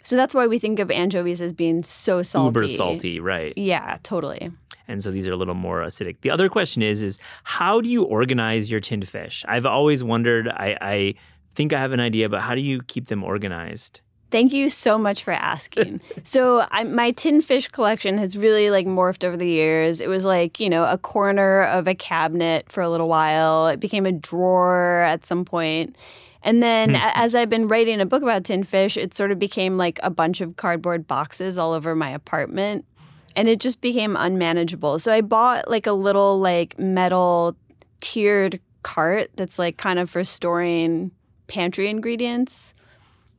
So 0.02 0.16
that's 0.16 0.34
why 0.34 0.46
we 0.46 0.58
think 0.58 0.78
of 0.78 0.90
anchovies 0.90 1.42
as 1.42 1.52
being 1.52 1.82
so 1.82 2.22
salty. 2.22 2.46
uber 2.46 2.68
salty, 2.68 3.20
right? 3.20 3.52
Yeah, 3.56 3.98
totally. 4.02 4.50
And 4.88 5.02
so 5.02 5.10
these 5.10 5.28
are 5.28 5.32
a 5.32 5.36
little 5.36 5.54
more 5.54 5.82
acidic. 5.82 6.20
The 6.20 6.30
other 6.30 6.48
question 6.48 6.80
is, 6.80 7.02
is 7.02 7.18
how 7.42 7.80
do 7.80 7.88
you 7.88 8.04
organize 8.04 8.70
your 8.70 8.80
tinned 8.80 9.08
fish? 9.08 9.44
I've 9.48 9.66
always 9.66 10.02
wondered. 10.04 10.48
I, 10.48 10.78
I 10.80 11.14
think 11.56 11.72
I 11.72 11.80
have 11.80 11.92
an 11.92 12.00
idea, 12.00 12.28
but 12.28 12.42
how 12.42 12.54
do 12.54 12.60
you 12.60 12.82
keep 12.82 13.08
them 13.08 13.24
organized? 13.24 14.00
Thank 14.30 14.52
you 14.52 14.68
so 14.68 14.98
much 14.98 15.24
for 15.24 15.32
asking. 15.32 16.00
so, 16.24 16.66
I, 16.70 16.84
my 16.84 17.10
tin 17.10 17.40
fish 17.40 17.68
collection 17.68 18.18
has 18.18 18.36
really 18.36 18.70
like 18.70 18.86
morphed 18.86 19.24
over 19.24 19.36
the 19.36 19.48
years. 19.48 20.00
It 20.00 20.08
was 20.08 20.24
like 20.24 20.60
you 20.60 20.68
know 20.68 20.84
a 20.84 20.98
corner 20.98 21.62
of 21.62 21.88
a 21.88 21.94
cabinet 21.94 22.70
for 22.70 22.82
a 22.82 22.90
little 22.90 23.08
while. 23.08 23.68
It 23.68 23.80
became 23.80 24.04
a 24.04 24.12
drawer 24.12 25.02
at 25.02 25.24
some 25.24 25.44
point, 25.44 25.96
and 26.42 26.62
then 26.62 26.90
hmm. 26.90 26.96
a- 26.96 27.12
as 27.14 27.34
I've 27.34 27.48
been 27.48 27.68
writing 27.68 28.00
a 28.00 28.06
book 28.06 28.22
about 28.22 28.44
tin 28.44 28.64
fish, 28.64 28.96
it 28.96 29.14
sort 29.14 29.30
of 29.30 29.38
became 29.38 29.76
like 29.76 29.98
a 30.02 30.10
bunch 30.10 30.40
of 30.40 30.56
cardboard 30.56 31.06
boxes 31.06 31.56
all 31.56 31.72
over 31.72 31.94
my 31.94 32.10
apartment, 32.10 32.84
and 33.36 33.48
it 33.48 33.60
just 33.60 33.80
became 33.80 34.16
unmanageable. 34.16 34.98
So 34.98 35.12
I 35.12 35.20
bought 35.20 35.70
like 35.70 35.86
a 35.86 35.92
little 35.92 36.40
like 36.40 36.76
metal 36.78 37.56
tiered 38.00 38.60
cart 38.82 39.30
that's 39.36 39.58
like 39.58 39.76
kind 39.76 39.98
of 39.98 40.10
for 40.10 40.24
storing 40.24 41.10
pantry 41.46 41.88
ingredients. 41.88 42.72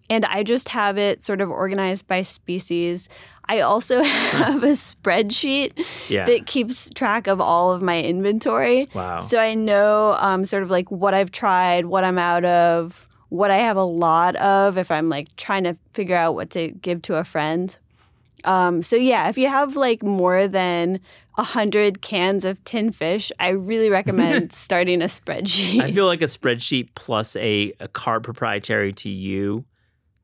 And 0.10 0.24
I 0.26 0.43
just 0.43 0.70
have 0.70 0.98
it 0.98 1.22
sort 1.22 1.41
of 1.41 1.50
organized 1.50 2.08
by 2.08 2.22
species. 2.22 3.10
I 3.50 3.60
also 3.60 4.02
have 4.04 4.63
a 4.63 4.67
spreadsheet 4.67 5.86
Yeah. 6.10 6.26
that 6.26 6.46
keeps 6.46 6.89
track 6.89 7.28
of 7.28 7.41
all 7.41 7.74
of 7.74 7.82
my 7.82 8.02
inventory. 8.02 8.88
Wow. 8.93 9.20
So 9.20 9.39
I 9.39 9.54
know 9.54 10.13
um, 10.20 10.46
sort 10.46 10.63
of 10.63 10.72
like 10.72 10.89
what 10.91 11.13
I've 11.13 11.32
tried, 11.32 11.86
what 11.88 12.04
I'm 12.06 12.17
out 12.17 12.46
of, 12.46 13.06
what 13.30 13.52
I 13.52 13.58
have 13.58 13.76
a 13.76 13.84
lot 13.84 14.38
of 14.38 14.78
if 14.78 14.89
I'm 14.91 15.10
like 15.10 15.36
trying 15.36 15.65
to 15.65 15.76
figure 15.93 16.15
out 16.15 16.36
what 16.36 16.50
to 16.52 16.70
give 16.70 17.02
to 17.04 17.15
a 17.15 17.26
friend. 17.26 17.78
Um, 18.46 18.82
so 18.82 18.96
yeah, 18.96 19.28
if 19.28 19.38
you 19.38 19.50
have 19.50 19.76
like 19.76 20.04
more 20.04 20.48
than 20.48 21.02
a 21.38 21.43
hundred 21.43 22.02
cans 22.02 22.45
of 22.45 22.63
tin 22.63 22.91
fish, 22.91 23.32
I 23.39 23.50
really 23.50 23.89
recommend 23.89 24.52
starting 24.54 25.02
a 25.02 25.06
spreadsheet. 25.06 25.82
I 25.82 25.91
feel 25.91 26.06
like 26.06 26.21
a 26.21 26.26
spreadsheet 26.26 26.89
plus 26.95 27.36
a, 27.36 27.73
a 27.80 27.88
card 27.88 28.23
proprietary 28.23 28.93
to 28.93 29.10
you 29.10 29.65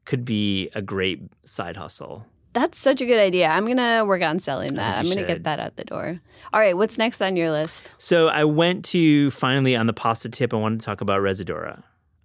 could 0.06 0.26
be 0.26 0.70
a 0.76 0.82
great 0.82 1.22
side 1.46 1.78
hustle. 1.78 2.26
That's 2.54 2.78
such 2.78 3.02
a 3.02 3.06
good 3.06 3.20
idea. 3.20 3.48
I'm 3.48 3.66
gonna 3.66 4.06
work 4.06 4.22
on 4.22 4.40
selling 4.40 4.76
that. 4.76 5.00
I'm 5.00 5.10
gonna 5.10 5.26
get 5.26 5.44
that 5.44 5.60
out 5.60 5.76
the 5.76 5.86
door. 5.86 6.20
All 6.54 6.60
right, 6.60 6.78
what's 6.78 6.98
next 7.00 7.22
on 7.22 7.36
your 7.36 7.50
list? 7.50 7.90
So 7.98 8.28
I 8.28 8.44
went 8.44 8.86
to 8.86 9.32
finally 9.32 9.76
on 9.76 9.88
the 9.88 9.94
pasta 9.94 10.30
tip. 10.30 10.54
I 10.54 10.58
wanted 10.58 10.80
to 10.82 10.86
talk 10.86 11.02
about 11.02 11.22
Rezdôra. 11.22 11.82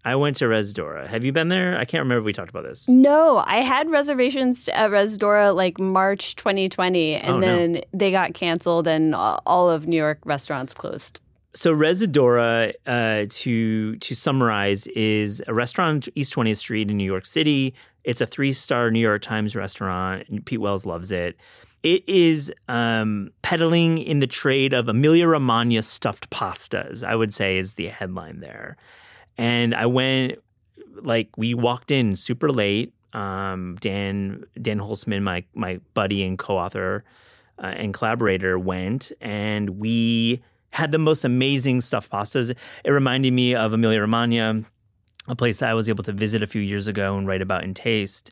I 0.09 0.16
went 0.16 0.37
to 0.37 0.47
Rezdôra. 0.47 1.07
Have 1.07 1.23
you 1.25 1.33
been 1.33 1.49
there? 1.49 1.77
I 1.77 1.85
can't 1.85 2.01
remember 2.03 2.21
if 2.21 2.25
we 2.25 2.33
talked 2.33 2.49
about 2.51 2.64
this. 2.64 2.88
No, 2.88 3.42
I 3.47 3.59
had 3.59 3.90
reservations 3.90 4.68
at 4.71 4.90
Rezdôra 4.90 5.55
like 5.55 5.79
March 5.79 6.35
2020, 6.37 7.16
and 7.16 7.29
Oh, 7.37 7.38
no. 7.38 7.47
then 7.47 7.81
they 7.92 8.11
got 8.11 8.33
canceled, 8.33 8.88
and 8.88 9.14
all 9.14 9.68
of 9.71 9.87
New 9.87 9.97
York 9.97 10.18
restaurants 10.25 10.73
closed. 10.73 11.21
So 11.55 11.75
Rezdôra, 11.75 12.73
uh, 12.87 13.27
to 13.29 13.97
to 13.97 14.14
summarize, 14.14 14.87
is 14.88 15.42
a 15.47 15.53
restaurant 15.53 16.09
on 16.09 16.12
East 16.14 16.33
20th 16.35 16.57
Street 16.59 16.90
in 16.90 16.97
New 16.97 17.05
York 17.05 17.27
City. 17.27 17.75
It's 18.05 18.21
a 18.23 18.27
three 18.27 18.53
star 18.55 18.90
New 18.90 19.01
York 19.01 19.21
Times 19.23 19.55
restaurant. 19.55 20.44
Pete 20.47 20.61
Wells 20.61 20.87
loves 20.87 21.11
it. 21.12 21.37
It 21.83 22.09
is 22.09 22.51
um, 22.68 23.31
peddling 23.42 23.99
in 23.99 24.21
the 24.21 24.27
trade 24.27 24.73
of 24.73 24.88
Emilia 24.88 25.27
Romagna 25.29 25.83
stuffed 25.83 26.31
pastas. 26.31 27.03
I 27.07 27.14
would 27.14 27.33
say 27.35 27.59
is 27.59 27.75
the 27.75 27.87
headline 27.88 28.40
there. 28.40 28.77
And 29.38 29.74
I 29.74 29.87
went 29.87 30.38
like 31.01 31.31
we 31.37 31.55
walked 31.55 31.90
in 31.90 32.16
super 32.16 32.51
late. 32.51 32.92
Um, 33.12 33.79
Dan 33.81 34.44
Dan 34.61 34.79
Holzman, 34.79 35.22
my 35.22 35.44
my 35.55 35.81
buddy 35.94 36.22
and 36.24 36.38
co-author 36.38 37.05
uh, 37.59 37.66
and 37.66 37.94
collaborator, 37.94 38.59
went, 38.59 39.12
and 39.20 39.70
we 39.70 40.42
had 40.70 40.92
the 40.92 40.98
most 40.98 41.24
amazing 41.24 41.81
stuffed 41.81 42.12
pastas. 42.12 42.55
It 42.85 42.90
reminded 42.90 43.33
me 43.33 43.55
of 43.55 43.72
Emilia 43.72 44.01
Romagna, 44.01 44.62
a 45.27 45.35
place 45.35 45.61
that 45.61 45.70
I 45.70 45.74
was 45.74 45.88
able 45.88 46.05
to 46.05 46.12
visit 46.12 46.42
a 46.42 46.46
few 46.46 46.61
years 46.61 46.87
ago 46.87 47.16
and 47.16 47.27
write 47.27 47.40
about 47.40 47.64
in 47.64 47.72
Taste. 47.72 48.31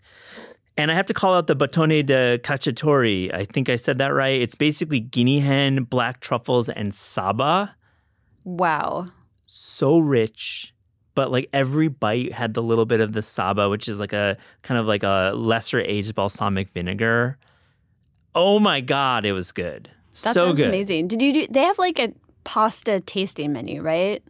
And 0.77 0.93
I 0.93 0.95
have 0.95 1.07
to 1.07 1.15
call 1.15 1.33
out 1.33 1.47
the 1.47 1.57
Batone 1.57 2.05
de 2.05 2.39
Cacciatore. 2.39 3.33
I 3.33 3.47
think 3.47 3.71
I 3.71 3.77
said 3.77 3.97
that 3.97 4.09
right. 4.09 4.39
It's 4.43 4.55
basically 4.55 5.01
guinea 5.01 5.41
hen, 5.41 5.85
black 5.85 6.21
truffles, 6.21 6.69
and 6.69 6.93
saba 6.93 7.75
Wow. 8.45 9.09
so 9.47 9.99
rich, 9.99 10.75
but 11.17 11.33
like 11.33 11.49
every 11.53 11.89
bite 11.89 12.31
had 12.33 12.55
the 12.55 12.63
little 12.63 12.85
bit 12.85 13.01
of 13.01 13.13
the 13.15 13.23
saba, 13.23 13.69
which 13.69 13.89
is 13.89 13.99
like 13.99 14.13
a 14.13 14.37
kind 14.63 14.79
of 14.79 14.87
like 14.87 15.03
a 15.03 15.33
lesser 15.35 15.81
aged 15.81 16.15
balsamic 16.15 16.69
vinegar. 16.71 17.39
Oh 18.37 18.61
my 18.61 18.81
god, 18.81 19.25
it 19.25 19.33
was 19.33 19.51
good. 19.51 19.91
That 20.23 20.35
so 20.35 20.47
sounds 20.47 20.57
good. 20.59 20.69
amazing. 20.69 21.09
Did 21.09 21.23
you 21.23 21.33
do? 21.33 21.47
They 21.51 21.63
have 21.63 21.79
like 21.79 21.99
a 21.99 22.13
pasta 22.45 23.01
tasting 23.01 23.53
menu, 23.53 23.83
right? 23.83 24.23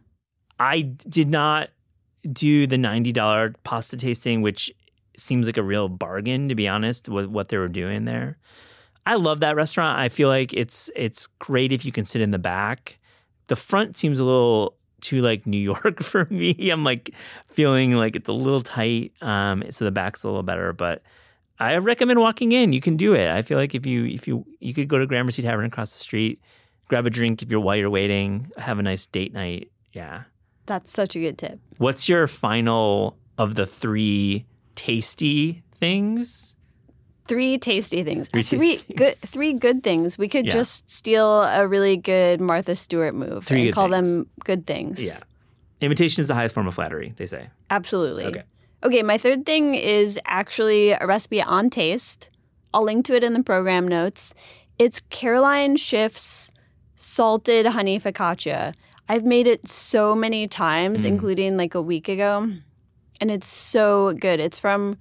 I 0.58 0.82
did 0.82 1.28
not 1.28 1.70
do 2.32 2.66
the 2.66 2.78
ninety 2.78 3.12
dollar 3.12 3.54
pasta 3.64 3.96
tasting, 3.96 4.40
which 4.40 4.72
seems 5.18 5.46
like 5.46 5.56
a 5.56 5.62
real 5.62 5.88
bargain 5.88 6.48
to 6.48 6.54
be 6.54 6.68
honest 6.68 7.08
with 7.08 7.26
what 7.26 7.48
they 7.48 7.58
were 7.58 7.68
doing 7.68 8.04
there. 8.04 8.38
I 9.06 9.16
love 9.16 9.40
that 9.40 9.56
restaurant. 9.56 9.98
I 9.98 10.08
feel 10.08 10.28
like 10.28 10.52
it's 10.54 10.88
it's 10.94 11.26
great 11.40 11.72
if 11.72 11.84
you 11.84 11.90
can 11.90 12.04
sit 12.04 12.22
in 12.22 12.30
the 12.30 12.38
back. 12.38 12.98
The 13.48 13.56
front 13.56 13.96
seems 13.96 14.20
a 14.20 14.24
little 14.24 14.75
too 15.00 15.20
like 15.20 15.46
New 15.46 15.58
York 15.58 16.02
for 16.02 16.26
me. 16.30 16.70
I'm 16.70 16.84
like 16.84 17.14
feeling 17.48 17.92
like 17.92 18.16
it's 18.16 18.28
a 18.28 18.32
little 18.32 18.60
tight. 18.62 19.12
Um, 19.20 19.64
so 19.70 19.84
the 19.84 19.90
back's 19.90 20.22
a 20.22 20.28
little 20.28 20.42
better, 20.42 20.72
but 20.72 21.02
I 21.58 21.76
recommend 21.76 22.20
walking 22.20 22.52
in. 22.52 22.72
You 22.72 22.80
can 22.80 22.96
do 22.96 23.14
it. 23.14 23.30
I 23.30 23.42
feel 23.42 23.58
like 23.58 23.74
if 23.74 23.86
you 23.86 24.04
if 24.04 24.28
you 24.28 24.46
you 24.60 24.74
could 24.74 24.88
go 24.88 24.98
to 24.98 25.06
Gramercy 25.06 25.42
Tavern 25.42 25.64
across 25.64 25.94
the 25.94 26.00
street, 26.00 26.40
grab 26.88 27.06
a 27.06 27.10
drink 27.10 27.42
if 27.42 27.50
you're 27.50 27.60
while 27.60 27.76
you're 27.76 27.90
waiting, 27.90 28.50
have 28.58 28.78
a 28.78 28.82
nice 28.82 29.06
date 29.06 29.32
night. 29.32 29.70
Yeah. 29.92 30.24
That's 30.66 30.90
such 30.90 31.14
a 31.14 31.20
good 31.20 31.38
tip. 31.38 31.60
What's 31.78 32.08
your 32.08 32.26
final 32.26 33.16
of 33.38 33.54
the 33.54 33.66
three 33.66 34.46
tasty 34.74 35.62
things? 35.78 36.55
Three 37.28 37.58
tasty 37.58 38.02
things. 38.04 38.28
Three 38.28 38.42
three 38.42 38.76
good. 38.96 39.14
things. 39.14 39.30
Three 39.30 39.52
good 39.52 39.82
things. 39.82 40.16
We 40.18 40.28
could 40.28 40.46
Yeah. 40.46 40.52
just 40.52 40.90
steal 40.90 41.42
a 41.42 41.66
really 41.66 41.96
good 41.96 42.40
Martha 42.40 42.76
Stewart 42.76 43.14
move 43.14 43.44
Three 43.44 43.66
and 43.66 43.74
call 43.74 43.90
things. 43.90 44.18
them 44.18 44.26
good 44.44 44.66
things. 44.66 45.02
Yeah. 45.02 45.18
Imitation 45.80 46.20
is 46.22 46.28
the 46.28 46.34
highest 46.34 46.54
form 46.54 46.66
of 46.68 46.74
flattery, 46.74 47.12
they 47.16 47.26
say. 47.26 47.48
Absolutely. 47.70 48.24
Okay. 48.26 48.42
Okay, 48.84 49.02
my 49.02 49.18
third 49.18 49.44
thing 49.44 49.74
is 49.74 50.18
actually 50.26 50.90
a 50.90 51.06
recipe 51.06 51.42
on 51.42 51.68
taste. 51.70 52.28
I'll 52.72 52.84
link 52.84 53.04
to 53.06 53.14
it 53.16 53.24
in 53.24 53.32
the 53.32 53.42
program 53.42 53.88
notes. 53.88 54.32
It's 54.78 55.00
Caroline 55.10 55.76
Schiff's 55.76 56.52
salted 56.94 57.66
honey 57.66 57.98
focaccia. 57.98 58.74
I've 59.08 59.24
made 59.24 59.46
it 59.46 59.66
so 59.68 60.14
many 60.14 60.46
times, 60.46 61.02
Mm. 61.04 61.06
including 61.08 61.56
like 61.56 61.74
a 61.74 61.82
week 61.82 62.08
ago, 62.08 62.50
and 63.20 63.30
it's 63.30 63.48
so 63.48 64.12
good. 64.12 64.40
It's 64.40 64.58
from 64.58 64.96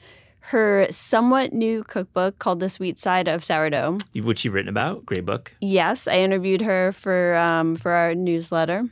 her 0.50 0.86
somewhat 0.92 1.54
new 1.54 1.84
cookbook 1.84 2.38
called 2.38 2.60
The 2.60 2.70
Sweet 2.70 3.00
Side 3.00 3.28
of 3.28 3.44
Sourdough. 3.44 3.98
Which 4.14 4.46
you've 4.46 4.54
written 4.54 4.70
about. 4.70 5.06
Great 5.06 5.26
book. 5.26 5.54
Yes, 5.60 6.08
I 6.08 6.18
interviewed 6.18 6.62
her 6.62 6.92
for 6.92 7.36
um, 7.36 7.76
for 7.76 7.92
our 7.92 8.14
newsletter, 8.14 8.88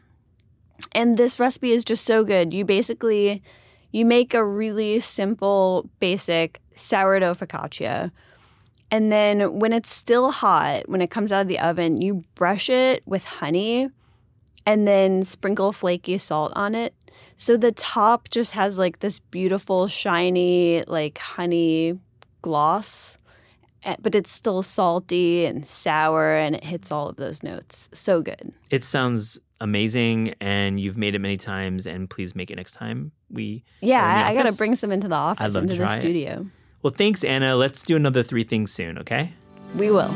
and 0.93 1.15
this 1.15 1.39
recipe 1.39 1.71
is 1.71 1.83
just 1.83 2.05
so 2.05 2.23
good. 2.23 2.53
You 2.53 2.65
basically 2.65 3.43
you 3.91 4.03
make 4.03 4.33
a 4.33 4.43
really 4.43 4.97
simple, 4.99 5.89
basic 5.99 6.59
sourdough 6.75 7.35
focaccia, 7.35 8.11
and 8.89 9.11
then 9.11 9.59
when 9.59 9.73
it's 9.73 9.93
still 9.93 10.31
hot, 10.31 10.89
when 10.89 11.01
it 11.01 11.11
comes 11.11 11.31
out 11.31 11.41
of 11.41 11.47
the 11.47 11.59
oven, 11.59 12.01
you 12.01 12.23
brush 12.33 12.69
it 12.69 13.03
with 13.05 13.25
honey, 13.25 13.89
and 14.65 14.87
then 14.87 15.21
sprinkle 15.21 15.71
flaky 15.71 16.17
salt 16.17 16.51
on 16.55 16.73
it. 16.73 16.95
So 17.43 17.57
the 17.57 17.73
top 17.73 18.29
just 18.29 18.53
has 18.53 18.79
like 18.79 18.99
this 18.99 19.19
beautiful, 19.19 19.89
shiny, 19.89 20.81
like 20.87 21.17
honey 21.17 21.99
gloss 22.41 23.17
eh, 23.83 23.97
but 24.01 24.15
it's 24.15 24.31
still 24.31 24.61
salty 24.61 25.45
and 25.45 25.65
sour 25.65 26.35
and 26.37 26.55
it 26.55 26.63
hits 26.63 26.89
all 26.89 27.09
of 27.09 27.17
those 27.17 27.43
notes. 27.43 27.89
So 27.91 28.21
good. 28.21 28.53
It 28.69 28.85
sounds 28.85 29.39
amazing 29.59 30.35
and 30.39 30.79
you've 30.79 30.97
made 30.97 31.15
it 31.15 31.19
many 31.19 31.35
times 31.35 31.85
and 31.85 32.09
please 32.09 32.33
make 32.33 32.49
it 32.49 32.55
next 32.55 32.75
time. 32.75 33.11
We 33.29 33.65
Yeah, 33.81 34.19
the 34.19 34.25
I, 34.25 34.29
I 34.29 34.35
got 34.35 34.49
to 34.49 34.57
bring 34.57 34.77
some 34.77 34.93
into 34.93 35.09
the 35.09 35.15
office, 35.15 35.53
love 35.53 35.63
into 35.63 35.73
to 35.73 35.79
the 35.79 35.85
try 35.85 35.95
it. 35.95 35.99
studio. 36.01 36.47
Well, 36.81 36.93
thanks 36.95 37.25
Anna. 37.25 37.57
Let's 37.57 37.83
do 37.83 37.97
another 37.97 38.23
three 38.23 38.45
things 38.45 38.71
soon, 38.71 38.97
okay? 38.99 39.33
We 39.75 39.91
will. 39.91 40.13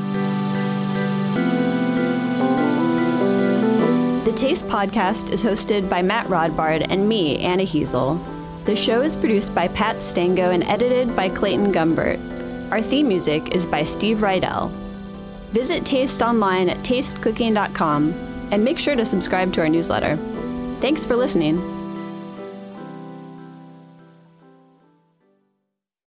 Taste 4.38 4.68
Podcast 4.68 5.32
is 5.32 5.44
hosted 5.44 5.90
by 5.90 6.04
Matt 6.04 6.28
Rodbard 6.28 6.86
and 6.92 7.10
me, 7.10 7.40
Anna 7.40 7.64
Hezel. 7.64 8.24
The 8.66 8.76
show 8.76 9.02
is 9.02 9.16
produced 9.16 9.56
by 9.56 9.68
Pat 9.68 10.00
Stango 10.00 10.52
and 10.52 10.64
edited 10.66 11.16
by 11.16 11.28
Clayton 11.28 11.74
Gumbert. 11.74 12.20
Our 12.70 12.80
theme 12.80 13.08
music 13.08 13.56
is 13.56 13.66
by 13.66 13.82
Steve 13.82 14.20
Rydell. 14.20 14.70
Visit 15.50 15.88
Taste 15.88 16.22
online 16.22 16.70
at 16.70 16.82
tastecooking.com 16.82 18.14
and 18.52 18.64
make 18.64 18.78
sure 18.78 18.96
to 18.96 19.06
subscribe 19.06 19.54
to 19.54 19.62
our 19.62 19.70
newsletter. 19.70 20.18
Thanks 20.82 21.04
for 21.04 21.16
listening. 21.16 21.77